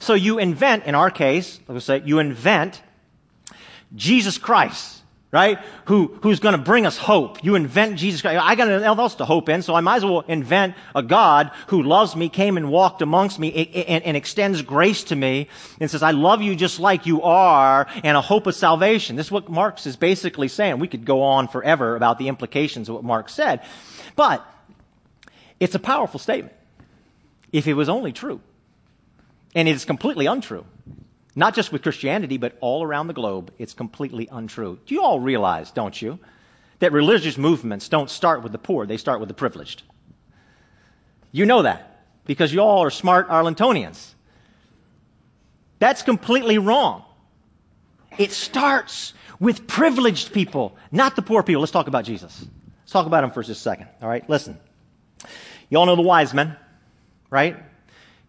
[0.00, 2.82] So you invent, in our case, let's say, you invent
[3.96, 4.97] Jesus Christ,
[5.30, 5.58] right?
[5.86, 7.44] Who, who's going to bring us hope.
[7.44, 8.40] You invent Jesus Christ.
[8.42, 11.50] I got nothing else to hope in, so I might as well invent a God
[11.66, 13.52] who loves me, came and walked amongst me,
[13.88, 15.48] and, and extends grace to me,
[15.80, 19.16] and says, I love you just like you are, and a hope of salvation.
[19.16, 20.78] This is what Marx is basically saying.
[20.78, 23.62] We could go on forever about the implications of what Marx said,
[24.16, 24.46] but
[25.60, 26.54] it's a powerful statement
[27.52, 28.40] if it was only true.
[29.54, 30.64] And it is completely untrue.
[31.38, 34.76] Not just with Christianity, but all around the globe, it's completely untrue.
[34.86, 36.18] Do you all realize, don't you,
[36.80, 39.84] that religious movements don't start with the poor, they start with the privileged?
[41.30, 44.14] You know that because you all are smart Arlingtonians.
[45.78, 47.04] That's completely wrong.
[48.18, 51.60] It starts with privileged people, not the poor people.
[51.60, 52.48] Let's talk about Jesus.
[52.80, 53.86] Let's talk about him for just a second.
[54.02, 54.58] All right, listen.
[55.70, 56.56] You all know the wise men,
[57.30, 57.56] right?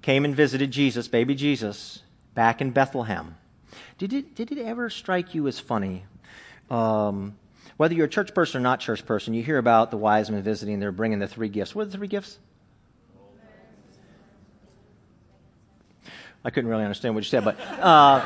[0.04, 2.04] Came and visited Jesus, baby Jesus,
[2.40, 3.36] back in Bethlehem.
[3.98, 6.06] Did it, did it ever strike you as funny?
[6.72, 7.36] Um,
[7.76, 10.42] whether you're a church person or not church person, you hear about the wise men
[10.42, 11.76] visiting, they're bringing the three gifts.
[11.76, 12.40] What are the three gifts?
[16.46, 18.22] I couldn't really understand what you said, but uh,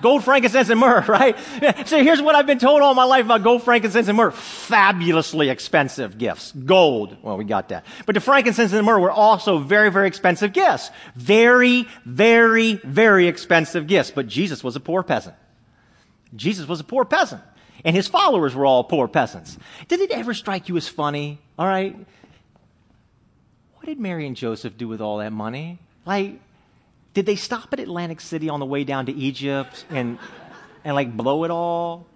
[0.00, 1.36] gold, frankincense, and myrrh, right?
[1.86, 4.30] So here's what I've been told all my life about gold, frankincense, and myrrh.
[4.30, 6.52] Fabulously expensive gifts.
[6.52, 7.84] Gold, well, we got that.
[8.06, 10.90] But the frankincense and the myrrh were also very, very expensive gifts.
[11.14, 14.10] Very, very, very expensive gifts.
[14.10, 15.36] But Jesus was a poor peasant.
[16.34, 17.42] Jesus was a poor peasant.
[17.84, 19.58] And his followers were all poor peasants.
[19.88, 21.38] Did it ever strike you as funny?
[21.58, 21.96] All right
[23.84, 25.78] what did Mary and Joseph do with all that money?
[26.06, 26.40] Like,
[27.14, 30.18] did they stop at Atlantic City on the way down to Egypt and,
[30.84, 32.06] and like blow it all?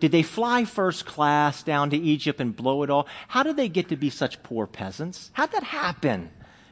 [0.00, 3.06] Did they fly first class down to Egypt and blow it all?
[3.28, 5.30] How did they get to be such poor peasants?
[5.32, 6.30] How'd that happen?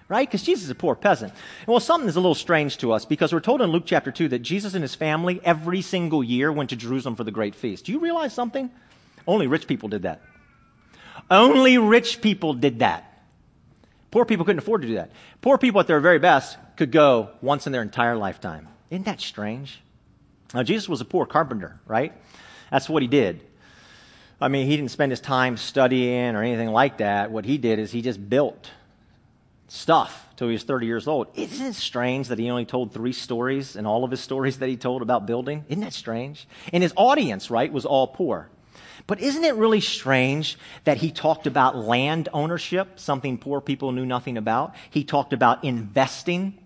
[0.09, 0.29] Right?
[0.29, 1.33] Because Jesus is a poor peasant.
[1.67, 4.29] Well, something is a little strange to us because we're told in Luke chapter 2
[4.29, 7.87] that Jesus and his family every single year went to Jerusalem for the great feast.
[7.87, 8.71] Do you realize something?
[9.27, 10.23] Only rich people did that.
[11.29, 13.25] Only rich people did that.
[14.13, 15.11] Poor people couldn't afford to do that.
[15.41, 18.69] Poor people at their very best could go once in their entire lifetime.
[18.91, 19.81] Isn't that strange?
[20.55, 22.13] Now, Jesus was a poor carpenter, right?
[22.71, 23.41] That's what he did.
[24.41, 27.31] I mean, he didn't spend his time studying or anything like that.
[27.31, 28.71] What he did is he just built
[29.69, 31.29] stuff till he was 30 years old.
[31.35, 34.69] Isn't it strange that he only told three stories in all of his stories that
[34.69, 35.65] he told about building?
[35.69, 36.47] Isn't that strange?
[36.73, 38.49] And his audience, right, was all poor.
[39.07, 44.07] But isn't it really strange that he talked about land ownership, something poor people knew
[44.07, 44.75] nothing about?
[44.91, 46.59] He talked about investing.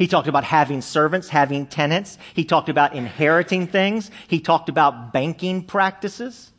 [0.00, 2.16] He talked about having servants, having tenants.
[2.32, 4.10] He talked about inheriting things.
[4.28, 6.52] He talked about banking practices.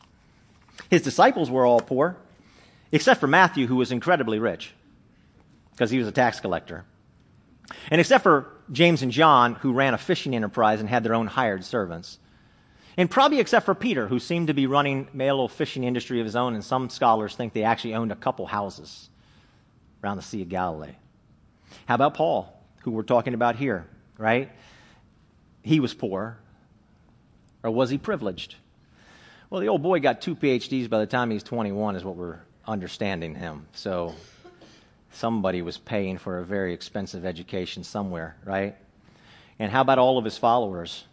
[0.91, 2.17] His disciples were all poor,
[2.91, 4.75] except for Matthew, who was incredibly rich
[5.71, 6.85] because he was a tax collector.
[7.89, 11.25] And except for James and John, who ran a fishing enterprise and had their own
[11.25, 12.19] hired servants.
[12.95, 16.25] And probably except for Peter, who seemed to be running a little fishing industry of
[16.25, 19.09] his own, and some scholars think they actually owned a couple houses
[20.03, 20.93] around the Sea of Galilee.
[21.87, 24.51] How about Paul, who we're talking about here, right?
[25.61, 26.37] He was poor.
[27.63, 28.55] Or was he privileged?
[29.49, 32.39] Well, the old boy got two PhDs by the time he's 21, is what we're
[32.65, 33.67] understanding him.
[33.73, 34.15] So
[35.11, 38.75] somebody was paying for a very expensive education somewhere, right?
[39.59, 41.03] And how about all of his followers?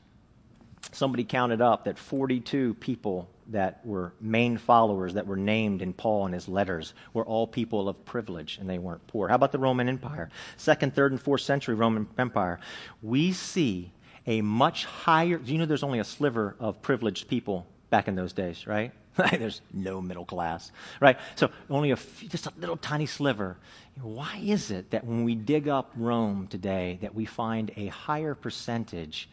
[0.93, 6.27] somebody counted up that 42 people that were main followers that were named in Paul
[6.27, 9.29] and his letters were all people of privilege and they weren't poor.
[9.29, 10.31] How about the Roman Empire?
[10.57, 12.61] Second, third, and fourth century Roman Empire.
[13.03, 13.93] We see
[14.27, 18.33] a much higher, you know there's only a sliver of privileged people back in those
[18.33, 18.93] days, right?
[19.33, 21.19] there's no middle class, right?
[21.35, 23.57] So only a few, just a little tiny sliver.
[24.01, 28.35] Why is it that when we dig up Rome today that we find a higher
[28.35, 29.29] percentage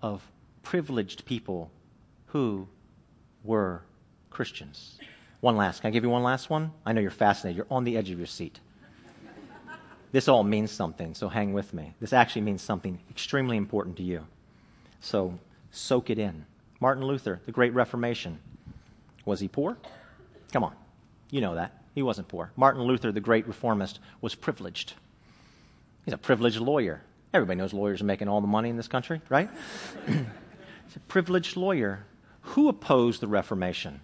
[0.00, 0.26] of
[0.62, 1.70] privileged people
[2.26, 2.66] who
[3.44, 3.82] were
[4.30, 4.98] Christians.
[5.40, 5.80] One last.
[5.80, 6.72] Can I give you one last one?
[6.86, 7.56] I know you're fascinated.
[7.56, 8.60] You're on the edge of your seat.
[10.12, 11.94] this all means something, so hang with me.
[12.00, 14.26] This actually means something extremely important to you.
[15.00, 15.38] So
[15.70, 16.46] soak it in.
[16.80, 18.38] Martin Luther, the Great Reformation.
[19.24, 19.76] Was he poor?
[20.52, 20.74] Come on.
[21.30, 21.82] You know that.
[21.94, 22.52] He wasn't poor.
[22.56, 24.94] Martin Luther, the great reformist, was privileged.
[26.04, 27.02] He's a privileged lawyer.
[27.34, 29.48] Everybody knows lawyers are making all the money in this country, right?
[30.06, 32.04] He's a privileged lawyer.
[32.42, 34.00] Who opposed the Reformation?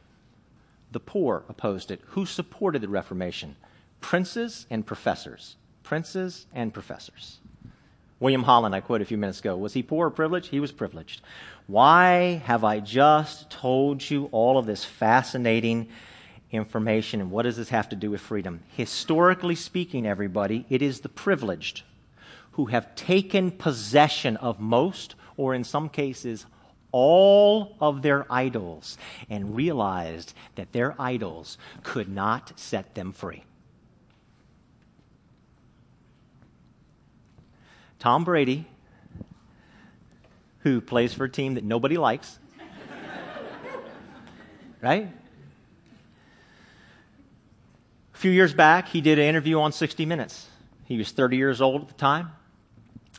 [0.92, 2.00] The poor opposed it.
[2.08, 3.56] Who supported the Reformation?
[4.00, 5.56] Princes and professors.
[5.82, 7.38] Princes and professors.
[8.20, 9.56] William Holland, I quoted a few minutes ago.
[9.56, 10.48] Was he poor or privileged?
[10.48, 11.20] He was privileged.
[11.66, 15.88] Why have I just told you all of this fascinating
[16.50, 17.20] information?
[17.20, 18.60] And what does this have to do with freedom?
[18.76, 21.82] Historically speaking, everybody, it is the privileged
[22.52, 26.44] who have taken possession of most, or in some cases,
[27.00, 28.98] all of their idols
[29.30, 33.44] and realized that their idols could not set them free.
[38.00, 38.66] Tom Brady,
[40.60, 42.40] who plays for a team that nobody likes,
[44.82, 45.08] right?
[48.12, 50.48] A few years back, he did an interview on 60 Minutes.
[50.86, 52.32] He was 30 years old at the time.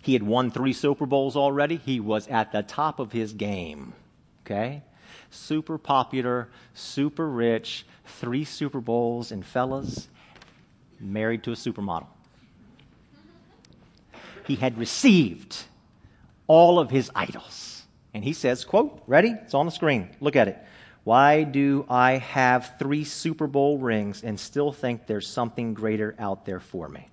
[0.09, 1.75] He had won three Super Bowls already.
[1.75, 3.93] He was at the top of his game.
[4.43, 4.81] Okay?
[5.29, 10.07] Super popular, super rich, three Super Bowls, and fellas,
[10.99, 12.07] married to a supermodel.
[14.47, 15.65] He had received
[16.47, 17.83] all of his idols.
[18.11, 19.35] And he says, quote, ready?
[19.43, 20.09] It's on the screen.
[20.19, 20.57] Look at it.
[21.03, 26.47] Why do I have three Super Bowl rings and still think there's something greater out
[26.47, 27.09] there for me?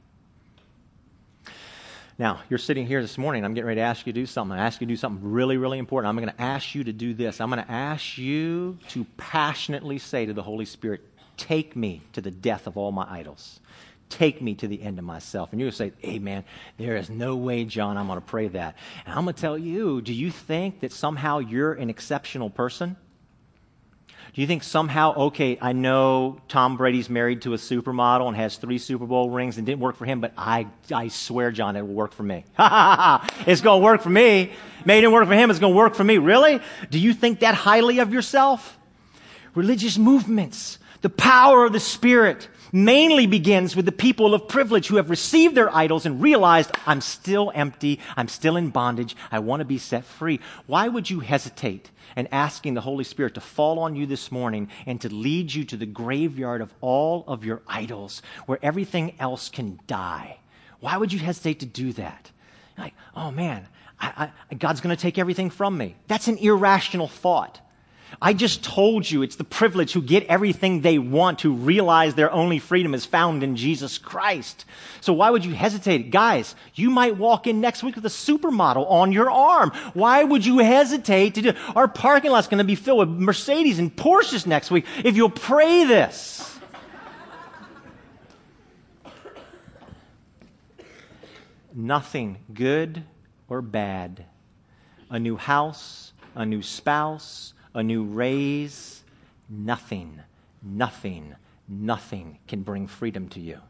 [2.18, 3.44] Now, you're sitting here this morning.
[3.44, 4.59] I'm getting ready to ask you to do something.
[4.59, 6.09] I ask you to do something really, really important.
[6.09, 7.42] I'm going to ask you to do this.
[7.42, 11.02] I'm going to ask you to passionately say to the Holy Spirit,
[11.37, 13.61] Take me to the death of all my idols.
[14.09, 15.52] Take me to the end of myself.
[15.52, 16.44] And you're going to say, Amen.
[16.79, 18.76] There is no way, John, I'm going to pray that.
[19.05, 22.96] And I'm going to tell you, do you think that somehow you're an exceptional person?
[24.35, 28.57] Do you think somehow, okay, I know Tom Brady's married to a supermodel and has
[28.57, 31.83] three Super Bowl rings and didn't work for him, but I, I swear, John, it
[31.83, 32.45] will work for me.
[32.59, 34.53] it's going to work for me.
[34.85, 36.19] Maybe it didn't work for him, it's going to work for me.
[36.19, 36.61] Really?
[36.91, 38.79] Do you think that highly of yourself?
[39.55, 44.96] Religious movements, the power of the Spirit, mainly begins with the people of privilege who
[44.96, 49.61] have received their idols and realized, I'm still empty, I'm still in bondage, I want
[49.61, 50.40] to be set free.
[50.66, 54.68] Why would you hesitate in asking the Holy Spirit to fall on you this morning
[54.87, 59.48] and to lead you to the graveyard of all of your idols where everything else
[59.48, 60.38] can die?
[60.81, 62.31] Why would you hesitate to do that?
[62.79, 63.66] Like, oh man,
[64.00, 65.96] I, I, God's going to take everything from me.
[66.07, 67.61] That's an irrational thought.
[68.21, 72.33] I just told you it's the privilege who get everything they want to realize their
[72.33, 74.64] only freedom is found in Jesus Christ.
[75.01, 76.11] So why would you hesitate?
[76.11, 79.71] Guys, you might walk in next week with a supermodel on your arm.
[79.92, 83.79] Why would you hesitate to do Our parking lot's going to be filled with Mercedes
[83.79, 86.59] and Porsches next week if you'll pray this.
[91.75, 93.05] Nothing good
[93.49, 94.25] or bad.
[95.11, 99.03] A new house, a new spouse, a new raise,
[99.49, 100.21] nothing,
[100.62, 101.37] nothing,
[101.69, 103.61] nothing can bring freedom to you.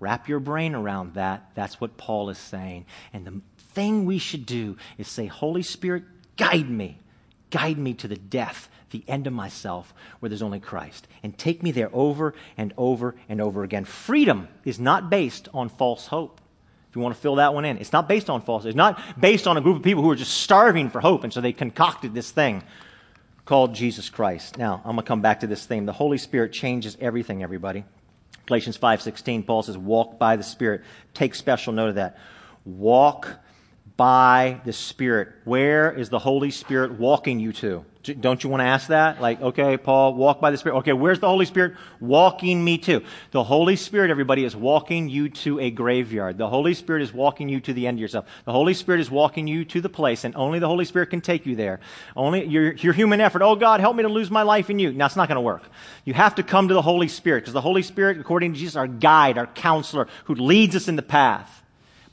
[0.00, 1.50] Wrap your brain around that.
[1.54, 2.84] That's what Paul is saying.
[3.12, 3.40] And the
[3.72, 6.02] thing we should do is say, Holy Spirit,
[6.36, 6.98] guide me.
[7.50, 11.06] Guide me to the death, the end of myself, where there's only Christ.
[11.22, 13.84] And take me there over and over and over again.
[13.84, 16.40] Freedom is not based on false hope.
[16.90, 18.64] If you want to fill that one in, it's not based on false.
[18.64, 21.32] It's not based on a group of people who are just starving for hope, and
[21.32, 22.64] so they concocted this thing
[23.44, 24.58] called Jesus Christ.
[24.58, 25.86] Now, I'm going to come back to this theme.
[25.86, 27.84] The Holy Spirit changes everything, everybody.
[28.46, 30.82] Galatians 5:16 Paul says walk by the Spirit.
[31.14, 32.18] Take special note of that.
[32.64, 33.28] Walk
[33.96, 35.28] by the Spirit.
[35.44, 37.84] Where is the Holy Spirit walking you to?
[38.04, 39.20] Don't you want to ask that?
[39.20, 40.76] Like, okay, Paul, walk by the Spirit.
[40.78, 43.02] Okay, where's the Holy Spirit walking me to?
[43.30, 46.36] The Holy Spirit, everybody, is walking you to a graveyard.
[46.36, 48.26] The Holy Spirit is walking you to the end of yourself.
[48.44, 51.22] The Holy Spirit is walking you to the place, and only the Holy Spirit can
[51.22, 51.80] take you there.
[52.14, 53.40] Only your, your human effort.
[53.40, 54.92] Oh, God, help me to lose my life in you.
[54.92, 55.62] Now, it's not going to work.
[56.04, 58.76] You have to come to the Holy Spirit, because the Holy Spirit, according to Jesus,
[58.76, 61.63] our guide, our counselor, who leads us in the path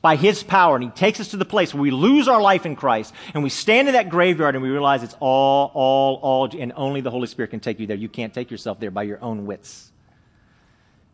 [0.02, 2.66] by His power, and He takes us to the place where we lose our life
[2.66, 6.50] in Christ, and we stand in that graveyard and we realize it's all, all, all,
[6.58, 7.98] and only the Holy Spirit can take you there.
[7.98, 9.92] You can't take yourself there by your own wits.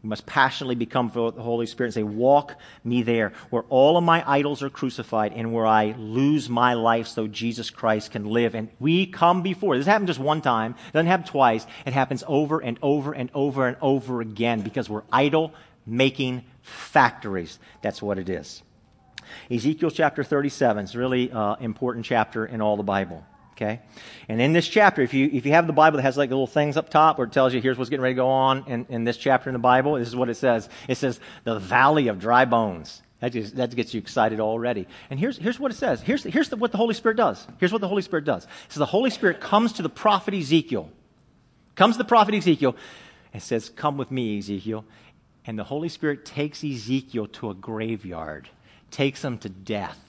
[0.04, 3.98] You must passionately become for the Holy Spirit and say, Walk me there, where all
[3.98, 8.26] of my idols are crucified and where I lose my life so Jesus Christ can
[8.26, 8.54] live.
[8.54, 9.76] And we come before.
[9.76, 11.66] This happened just one time, it doesn't happen twice.
[11.86, 15.54] It happens over and over and over and over again because we're idol
[15.86, 17.58] making factories.
[17.82, 18.62] That's what it is.
[19.52, 23.24] Ezekiel chapter 37 is a really uh, important chapter in all the Bible.
[23.54, 23.82] Okay?
[24.30, 26.46] And in this chapter, if you, if you have the Bible that has like little
[26.46, 28.86] things up top where it tells you here's what's getting ready to go on in,
[28.90, 30.70] in this chapter in the Bible, this is what it says.
[30.88, 33.02] It says, the valley of dry bones.
[33.20, 34.88] That, just, that gets you excited already.
[35.10, 36.02] And here's, here's what it says.
[36.02, 37.48] Here's, here's the, what the Holy Spirit does.
[37.60, 38.46] Here's what the Holy Spirit does.
[38.70, 40.92] So the Holy Spirit comes to the prophet Ezekiel.
[41.74, 42.76] Comes to the prophet Ezekiel
[43.34, 44.86] and says, Come with me, Ezekiel.
[45.48, 48.50] And the Holy Spirit takes Ezekiel to a graveyard
[48.92, 50.00] takes them to death,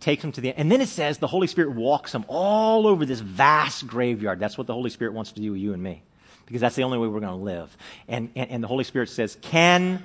[0.00, 0.58] takes them to the end.
[0.58, 4.38] And then it says the Holy Spirit walks them all over this vast graveyard.
[4.38, 6.02] That's what the Holy Spirit wants to do with you and me,
[6.46, 7.76] because that's the only way we're going to live.
[8.08, 10.02] And, and, and the Holy Spirit says, Can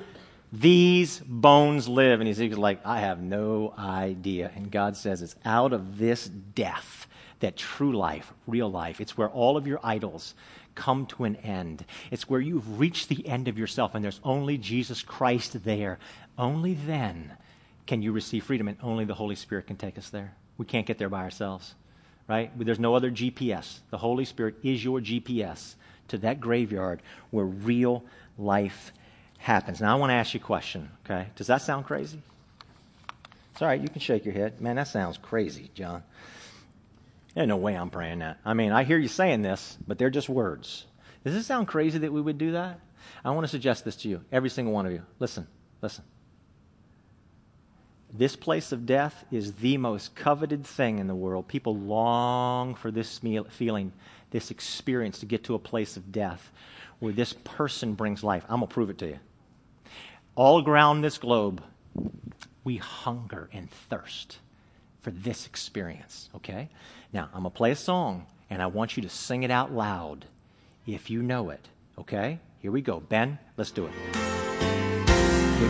[0.52, 2.20] these bones live?
[2.20, 4.52] And Ezekiel's like, I have no idea.
[4.56, 7.08] And God says, It's out of this death
[7.42, 10.36] that true life, real life, it's where all of your idols
[10.76, 11.86] come to an end.
[12.12, 16.00] It's where you've reached the end of yourself and there's only Jesus Christ there.
[16.38, 17.34] Only then
[17.86, 18.68] can you receive freedom?
[18.68, 20.36] And only the Holy Spirit can take us there.
[20.58, 21.76] We can't get there by ourselves,
[22.28, 22.52] right?
[22.58, 23.80] There's no other GPS.
[23.90, 25.76] The Holy Spirit is your GPS
[26.10, 28.04] to that graveyard where real
[28.38, 28.94] life
[29.38, 29.82] happens.
[29.82, 31.30] Now, I want to ask you a question, okay?
[31.36, 32.22] Does that sound crazy?
[33.52, 33.82] It's all right.
[33.82, 34.62] You can shake your head.
[34.62, 36.04] Man, that sounds crazy, John.
[37.34, 38.40] There's no way I'm praying that.
[38.46, 40.86] I mean, I hear you saying this, but they're just words.
[41.24, 42.80] Does it sound crazy that we would do that?
[43.24, 45.04] I want to suggest this to you, every single one of you.
[45.20, 45.48] Listen,
[45.82, 46.04] listen.
[48.14, 51.48] This place of death is the most coveted thing in the world.
[51.48, 53.94] People long for this feeling,
[54.32, 56.52] this experience to get to a place of death
[57.00, 58.44] where this person brings life.
[58.50, 59.20] I'm going to prove it to you.
[60.36, 61.64] All around this globe,
[62.64, 64.40] we hunger and thirst
[65.02, 66.70] for this experience, okay?
[67.12, 69.74] Now, I'm going to play a song, and I want you to sing it out
[69.74, 70.26] loud
[70.86, 72.40] if you know it, okay?
[72.60, 73.00] Here we go.
[73.00, 74.61] Ben, let's do it.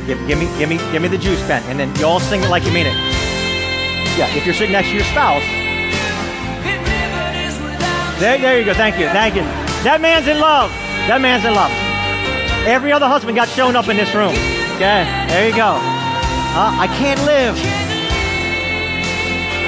[0.05, 2.41] Give, give, me, give, me, give me the juice, Ben, and then you all sing
[2.41, 2.95] it like you mean it.
[4.17, 5.43] Yeah, if you're sitting next to your spouse.
[8.19, 8.73] There, there you go.
[8.73, 9.07] Thank you.
[9.07, 9.41] Thank you.
[9.83, 10.69] That man's in love.
[11.07, 11.71] That man's in love.
[12.67, 14.35] Every other husband got shown up in this room.
[14.77, 15.73] Okay, there you go.
[16.53, 17.55] Uh, I can't live.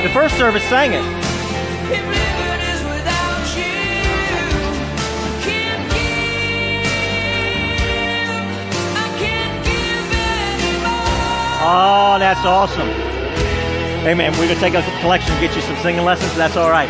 [0.04, 2.53] The first service sang it.
[11.76, 12.88] Oh, that's awesome.
[14.04, 16.36] Hey, man, we're going to take a collection get you some singing lessons.
[16.36, 16.88] That's all right.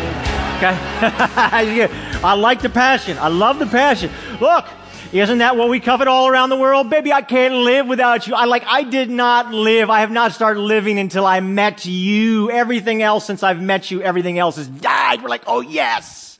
[0.58, 0.76] Okay?
[2.22, 3.16] I like the passion.
[3.16, 4.10] I love the passion.
[4.42, 4.66] Look,
[5.10, 6.90] isn't that what we covet all around the world?
[6.90, 8.34] Baby, I can't live without you.
[8.34, 9.88] I like, I did not live.
[9.88, 12.50] I have not started living until I met you.
[12.50, 15.22] Everything else since I've met you, everything else has died.
[15.22, 16.38] We're like, oh yes.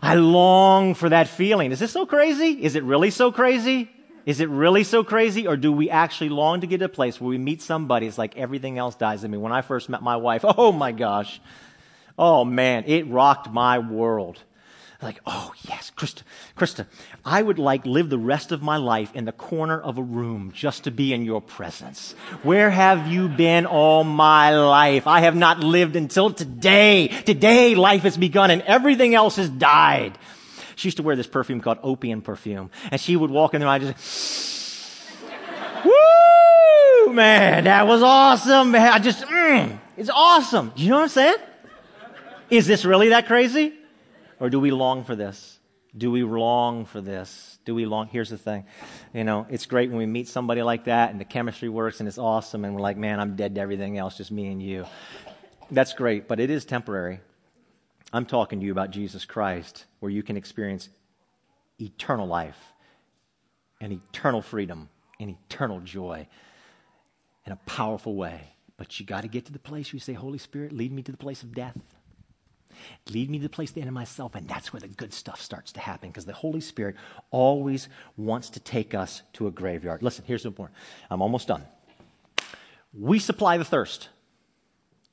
[0.00, 1.72] I long for that feeling.
[1.72, 2.62] Is this so crazy?
[2.62, 3.90] Is it really so crazy?
[4.28, 5.46] Is it really so crazy?
[5.46, 8.06] Or do we actually long to get to a place where we meet somebody?
[8.06, 9.38] It's like everything else dies in me.
[9.38, 11.40] When I first met my wife, oh my gosh.
[12.18, 14.38] Oh man, it rocked my world.
[15.00, 16.24] Like, oh yes, Krista,
[16.58, 16.84] Krista,
[17.24, 20.52] I would like live the rest of my life in the corner of a room
[20.54, 22.12] just to be in your presence.
[22.42, 25.06] Where have you been all my life?
[25.06, 27.08] I have not lived until today.
[27.08, 30.18] Today life has begun and everything else has died.
[30.78, 32.70] She used to wear this perfume called opium perfume.
[32.92, 35.08] And she would walk in there and I just,
[35.84, 38.70] woo, man, that was awesome.
[38.70, 38.92] Man.
[38.92, 40.72] I just, mm, it's awesome.
[40.76, 41.36] You know what I'm saying?
[42.48, 43.74] Is this really that crazy?
[44.38, 45.58] Or do we long for this?
[45.96, 47.58] Do we long for this?
[47.64, 48.06] Do we long?
[48.06, 48.64] Here's the thing.
[49.12, 52.08] You know, it's great when we meet somebody like that and the chemistry works and
[52.08, 54.86] it's awesome and we're like, man, I'm dead to everything else, just me and you.
[55.72, 57.18] That's great, but it is temporary.
[58.12, 60.88] I'm talking to you about Jesus Christ, where you can experience
[61.80, 62.58] eternal life
[63.80, 64.88] and eternal freedom
[65.20, 66.26] and eternal joy
[67.44, 68.40] in a powerful way.
[68.76, 71.02] But you got to get to the place where you say, Holy Spirit, lead me
[71.02, 71.76] to the place of death.
[73.10, 74.34] Lead me to the place the end of myself.
[74.34, 76.96] And that's where the good stuff starts to happen because the Holy Spirit
[77.30, 80.02] always wants to take us to a graveyard.
[80.02, 80.70] Listen, here's the point.
[81.10, 81.64] I'm almost done.
[82.94, 84.08] We supply the thirst,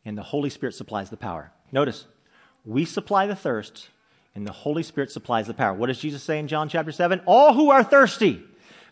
[0.06, 1.52] and the Holy Spirit supplies the power.
[1.72, 2.06] Notice,
[2.66, 3.90] we supply the thirst,
[4.34, 5.74] and the Holy Spirit supplies the power.
[5.74, 7.22] What does Jesus say in John chapter 7?
[7.26, 8.44] All who are thirsty,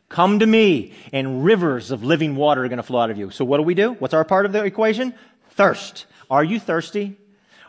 [0.10, 3.30] come to me, and rivers of living water are going to flow out of you.
[3.30, 3.94] So what do we do?
[3.94, 5.14] What's our part of the equation?
[5.52, 6.06] Thirst.
[6.30, 7.18] Are you thirsty?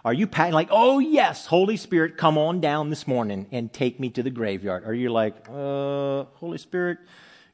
[0.05, 4.11] Are you like, oh yes, Holy Spirit, come on down this morning and take me
[4.11, 4.85] to the graveyard?
[4.87, 6.99] Are you like, uh, Holy Spirit,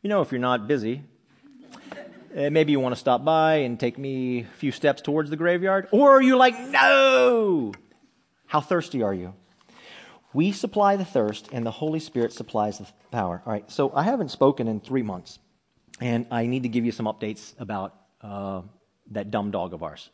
[0.02, 1.04] you know, if you're not busy,
[2.36, 5.36] uh, maybe you want to stop by and take me a few steps towards the
[5.36, 5.86] graveyard?
[5.92, 7.72] Or are you like, no,
[8.50, 9.32] how thirsty are you?
[10.32, 13.40] We supply the thirst, and the Holy Spirit supplies the power.
[13.46, 15.38] All right, so I haven't spoken in three months,
[16.00, 18.62] and I need to give you some updates about uh,
[19.12, 20.10] that dumb dog of ours.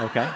[0.00, 0.28] Okay?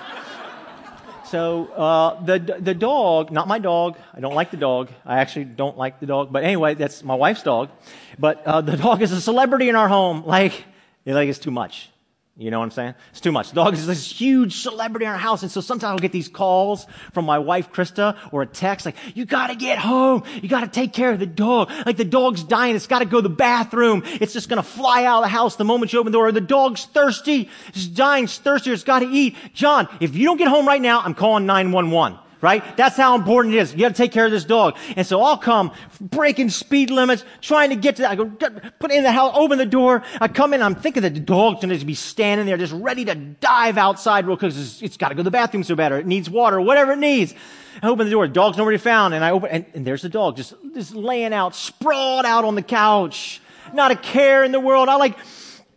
[1.26, 4.90] so uh, the, the dog, not my dog, I don't like the dog.
[5.06, 7.70] I actually don't like the dog, but anyway, that's my wife's dog.
[8.18, 10.24] But uh, the dog is a celebrity in our home.
[10.26, 10.64] Like,
[11.06, 11.90] like it's too much.
[12.36, 12.94] You know what I'm saying?
[13.10, 13.52] It's too much.
[13.52, 15.42] Dog is this huge celebrity in our house.
[15.42, 18.96] And so sometimes I'll get these calls from my wife, Krista, or a text like,
[19.14, 20.24] you gotta get home.
[20.42, 21.70] You gotta take care of the dog.
[21.86, 22.74] Like the dog's dying.
[22.74, 24.02] It's gotta go to the bathroom.
[24.04, 26.32] It's just gonna fly out of the house the moment you open the door.
[26.32, 27.48] The dog's thirsty.
[27.68, 28.24] It's dying.
[28.24, 28.72] It's thirsty.
[28.72, 29.36] It's gotta eat.
[29.52, 32.76] John, if you don't get home right now, I'm calling 911 right?
[32.76, 33.72] That's how important it is.
[33.72, 34.76] You got to take care of this dog.
[34.96, 38.10] And so I'll come breaking speed limits, trying to get to that.
[38.10, 40.02] I go, put in the house, open the door.
[40.20, 43.06] I come in, I'm thinking that the dog's going to be standing there just ready
[43.06, 44.52] to dive outside real quick.
[44.54, 46.60] It's, it's got to go to the bathroom so bad or it needs water, or
[46.60, 47.34] whatever it needs.
[47.82, 48.26] I open the door.
[48.26, 49.14] The dog's be found.
[49.14, 52.56] And I open, and, and there's the dog just, just laying out, sprawled out on
[52.56, 53.40] the couch.
[53.72, 54.90] Not a care in the world.
[54.90, 55.16] I like,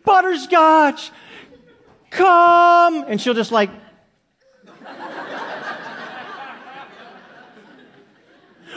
[0.03, 1.11] butterscotch,
[2.09, 3.05] come.
[3.07, 3.69] And she'll just like,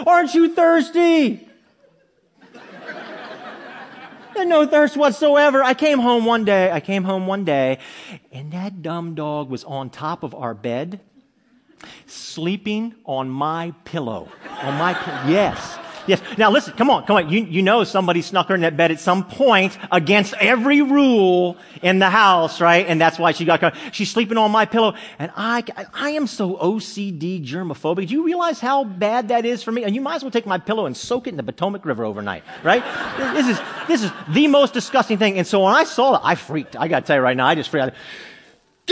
[0.06, 1.46] Aren't you thirsty?
[4.44, 5.62] no thirst whatsoever.
[5.62, 7.78] I came home one day, I came home one day,
[8.32, 11.00] and that dumb dog was on top of our bed,
[12.06, 14.28] sleeping on my pillow.
[14.62, 14.92] On my.
[15.28, 15.78] Yes.
[16.06, 16.20] Yes.
[16.38, 17.30] Now listen, come on, come on.
[17.30, 21.56] You, you know somebody snuck her in that bed at some point against every rule
[21.82, 22.86] in the house, right?
[22.86, 23.76] And that's why she got caught.
[23.92, 24.94] She's sleeping on my pillow.
[25.18, 28.08] And I, I am so OCD germophobic.
[28.08, 29.84] Do you realize how bad that is for me?
[29.84, 32.04] And you might as well take my pillow and soak it in the Potomac River
[32.04, 32.82] overnight, right?
[33.34, 35.38] this is, this is the most disgusting thing.
[35.38, 36.76] And so when I saw it, I freaked.
[36.76, 37.94] I gotta tell you right now, I just freaked out.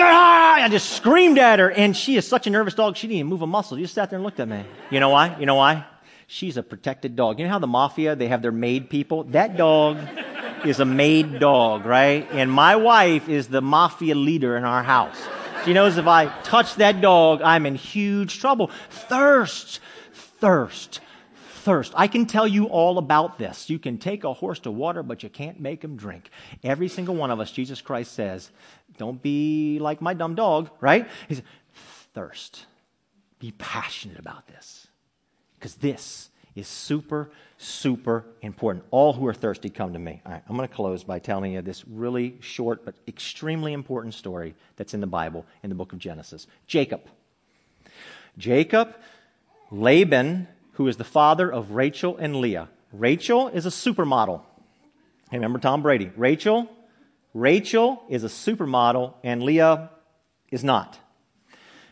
[0.00, 3.26] I just screamed at her, and she is such a nervous dog, she didn't even
[3.30, 3.76] move a muscle.
[3.76, 4.64] She just sat there and looked at me.
[4.90, 5.36] You know why?
[5.38, 5.84] You know why?
[6.30, 7.38] She's a protected dog.
[7.38, 9.24] You know how the mafia, they have their made people?
[9.24, 9.98] That dog
[10.62, 12.28] is a made dog, right?
[12.32, 15.16] And my wife is the mafia leader in our house.
[15.64, 18.70] She knows if I touch that dog, I'm in huge trouble.
[18.90, 19.80] Thirst,
[20.12, 21.00] thirst,
[21.62, 21.94] thirst.
[21.96, 23.70] I can tell you all about this.
[23.70, 26.28] You can take a horse to water, but you can't make him drink.
[26.62, 28.50] Every single one of us, Jesus Christ says,
[28.98, 31.08] don't be like my dumb dog, right?
[31.26, 31.44] He says,
[32.12, 32.66] thirst.
[33.38, 34.77] Be passionate about this.
[35.58, 38.84] Because this is super, super important.
[38.90, 40.20] All who are thirsty, come to me.
[40.24, 44.14] All right, I'm going to close by telling you this really short but extremely important
[44.14, 46.46] story that's in the Bible in the book of Genesis.
[46.66, 47.02] Jacob.
[48.36, 48.94] Jacob,
[49.70, 52.68] Laban, who is the father of Rachel and Leah.
[52.92, 54.42] Rachel is a supermodel.
[55.30, 56.10] Hey, remember Tom Brady?
[56.16, 56.68] Rachel,
[57.34, 59.90] Rachel is a supermodel, and Leah
[60.50, 60.98] is not.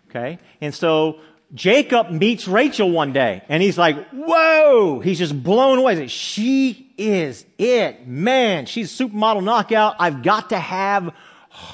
[0.08, 0.38] Okay?
[0.60, 1.20] And so
[1.54, 6.06] Jacob meets Rachel one day and he's like, whoa, he's just blown away.
[6.08, 8.06] She is it.
[8.06, 9.96] Man, she's supermodel knockout.
[9.98, 11.14] I've got to have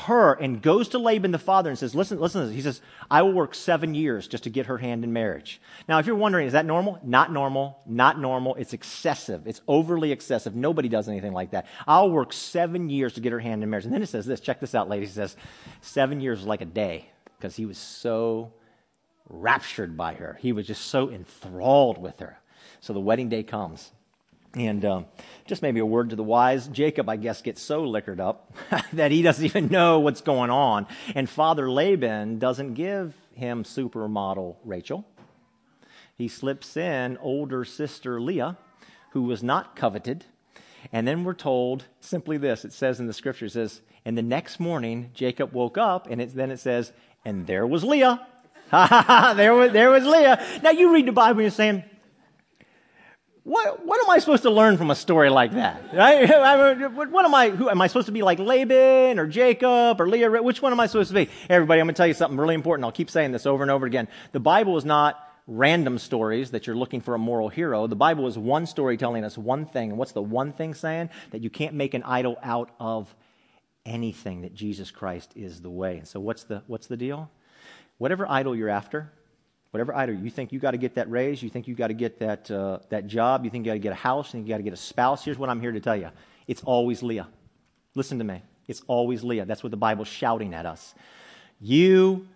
[0.07, 2.55] her and goes to Laban the father and says, listen, listen to this.
[2.55, 5.61] He says, I will work seven years just to get her hand in marriage.
[5.89, 7.01] Now, if you're wondering, is that normal?
[7.03, 7.81] Not normal.
[7.85, 8.55] Not normal.
[8.55, 9.47] It's excessive.
[9.47, 10.55] It's overly excessive.
[10.55, 11.67] Nobody does anything like that.
[11.87, 13.85] I'll work seven years to get her hand in marriage.
[13.85, 14.39] And then it says this.
[14.39, 15.11] Check this out, ladies.
[15.11, 15.37] It says,
[15.81, 17.09] seven years is like a day
[17.39, 18.53] because he was so
[19.33, 20.39] raptured by her.
[20.41, 22.39] He was just so enthralled with her.
[22.81, 23.91] So the wedding day comes.
[24.55, 25.07] And um,
[25.47, 28.55] just maybe a word to the wise Jacob, I guess, gets so liquored up
[28.93, 30.87] that he doesn't even know what's going on.
[31.15, 35.07] And Father Laban doesn't give him supermodel Rachel.
[36.15, 38.59] He slips in older sister Leah,
[39.11, 40.27] who was not coveted.
[40.93, 44.23] And then we're told simply this it says in the scripture, it says, And the
[44.23, 46.93] next morning, Jacob woke up, and it, then it says,
[47.25, 48.27] And there was Leah.
[49.37, 50.43] there, was, there was Leah.
[50.63, 51.85] Now you read the Bible and you're saying,
[53.45, 55.83] what, what am I supposed to learn from a story like that?
[55.93, 56.27] Right?
[56.95, 60.43] what am I, who, am I supposed to be like Laban or Jacob or Leah?
[60.43, 61.29] Which one am I supposed to be?
[61.51, 62.87] Everybody, I'm going to tell you something really important.
[62.87, 64.09] I'll keep saying this over and over again.
[64.33, 67.87] The Bible is not random stories that you're looking for a moral hero.
[67.87, 69.91] The Bible is one story telling us one thing.
[69.91, 71.11] And what's the one thing saying?
[71.33, 73.15] That you can't make an idol out of
[73.85, 75.99] anything, that Jesus Christ is the way.
[75.99, 77.31] And so what's the, what's the deal?
[78.03, 79.13] Whatever idol you're after,
[79.71, 81.95] whatever idol you think you got to get that raise, you think you got to
[81.95, 84.49] get that, uh, that job, you think you got to get a house, you think
[84.49, 86.11] you got to get a spouse, here's what I'm here to tell you
[86.49, 87.29] it's always Leah.
[87.95, 88.43] Listen to me.
[88.67, 89.45] It's always Leah.
[89.45, 90.97] That's what the Bible's shouting at us.
[91.61, 92.27] You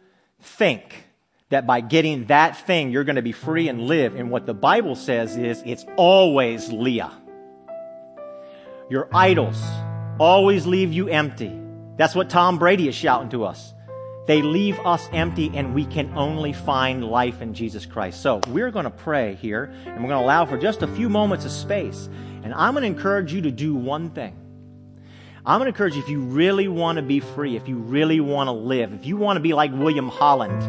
[0.40, 1.04] think
[1.48, 4.14] that by getting that thing, you're going to be free and live.
[4.14, 7.10] And what the Bible says is it's always Leah.
[8.88, 9.60] Your idols
[10.20, 11.58] always leave you empty.
[11.96, 13.72] That's what Tom Brady is shouting to us.
[14.26, 18.20] They leave us empty and we can only find life in Jesus Christ.
[18.20, 21.08] So we're going to pray here and we're going to allow for just a few
[21.08, 22.08] moments of space.
[22.42, 24.36] And I'm going to encourage you to do one thing.
[25.44, 28.18] I'm going to encourage you if you really want to be free, if you really
[28.18, 30.60] want to live, if you want to be like William Holland,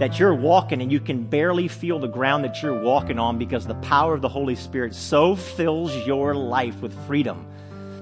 [0.00, 3.64] that you're walking and you can barely feel the ground that you're walking on because
[3.64, 7.46] the power of the Holy Spirit so fills your life with freedom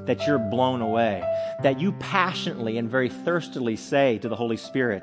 [0.07, 1.23] that you're blown away.
[1.63, 5.03] That you passionately and very thirstily say to the Holy Spirit,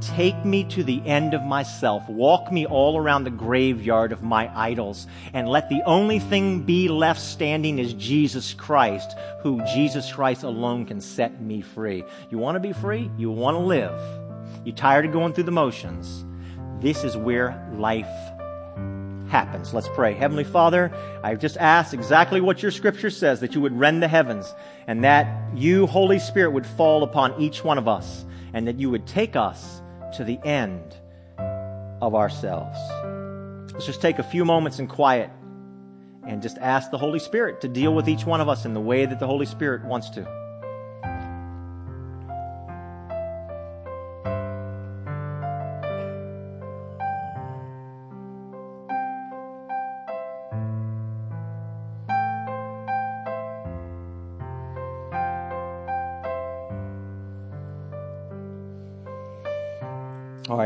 [0.00, 2.06] Take me to the end of myself.
[2.08, 5.06] Walk me all around the graveyard of my idols.
[5.32, 10.84] And let the only thing be left standing is Jesus Christ, who Jesus Christ alone
[10.84, 12.04] can set me free.
[12.30, 13.10] You want to be free?
[13.16, 13.98] You want to live?
[14.64, 16.24] You're tired of going through the motions?
[16.80, 18.06] This is where life
[19.28, 19.74] happens.
[19.74, 20.14] Let's pray.
[20.14, 24.08] Heavenly Father, I just ask exactly what your scripture says that you would rend the
[24.08, 24.54] heavens
[24.86, 28.24] and that you, Holy Spirit, would fall upon each one of us
[28.54, 29.82] and that you would take us
[30.14, 30.96] to the end
[32.00, 32.78] of ourselves.
[33.72, 35.30] Let's just take a few moments in quiet
[36.26, 38.80] and just ask the Holy Spirit to deal with each one of us in the
[38.80, 40.45] way that the Holy Spirit wants to.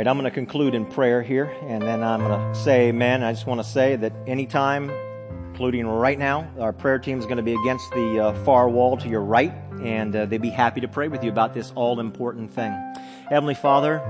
[0.00, 3.22] Right, I'm going to conclude in prayer here, and then I'm going to say amen.
[3.22, 4.90] I just want to say that anytime,
[5.50, 8.96] including right now, our prayer team is going to be against the uh, far wall
[8.96, 12.00] to your right, and uh, they'd be happy to pray with you about this all
[12.00, 12.72] important thing.
[13.28, 14.00] Heavenly Father,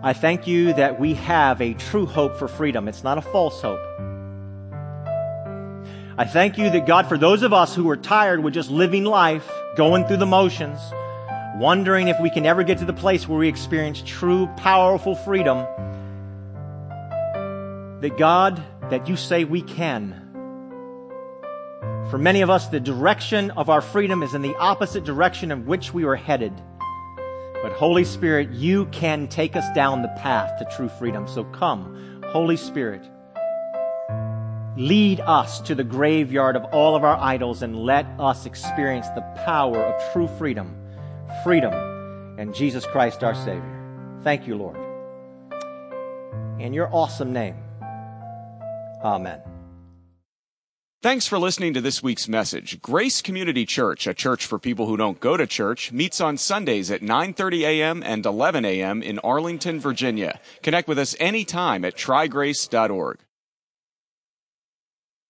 [0.00, 2.86] I thank you that we have a true hope for freedom.
[2.86, 3.80] It's not a false hope.
[6.16, 9.02] I thank you that God, for those of us who are tired with just living
[9.02, 10.78] life, going through the motions,
[11.58, 15.58] wondering if we can ever get to the place where we experience true, powerful freedom,
[18.00, 20.24] that God, that you say we can.
[22.10, 25.66] For many of us, the direction of our freedom is in the opposite direction of
[25.66, 26.52] which we were headed.
[27.60, 31.26] But Holy Spirit, you can take us down the path to true freedom.
[31.26, 33.02] So come, Holy Spirit,
[34.76, 39.22] lead us to the graveyard of all of our idols and let us experience the
[39.44, 40.77] power of true freedom
[41.44, 41.72] freedom
[42.38, 44.20] and Jesus Christ our Savior.
[44.22, 44.76] Thank you, Lord.
[46.60, 47.56] In your awesome name,
[49.02, 49.40] Amen.
[51.00, 52.82] Thanks for listening to this week's message.
[52.82, 56.90] Grace Community Church, a church for people who don't go to church, meets on Sundays
[56.90, 58.02] at 9:30 a.m.
[58.04, 59.00] and 11 a.m.
[59.00, 60.40] in Arlington, Virginia.
[60.64, 63.18] Connect with us anytime at trygrace.org.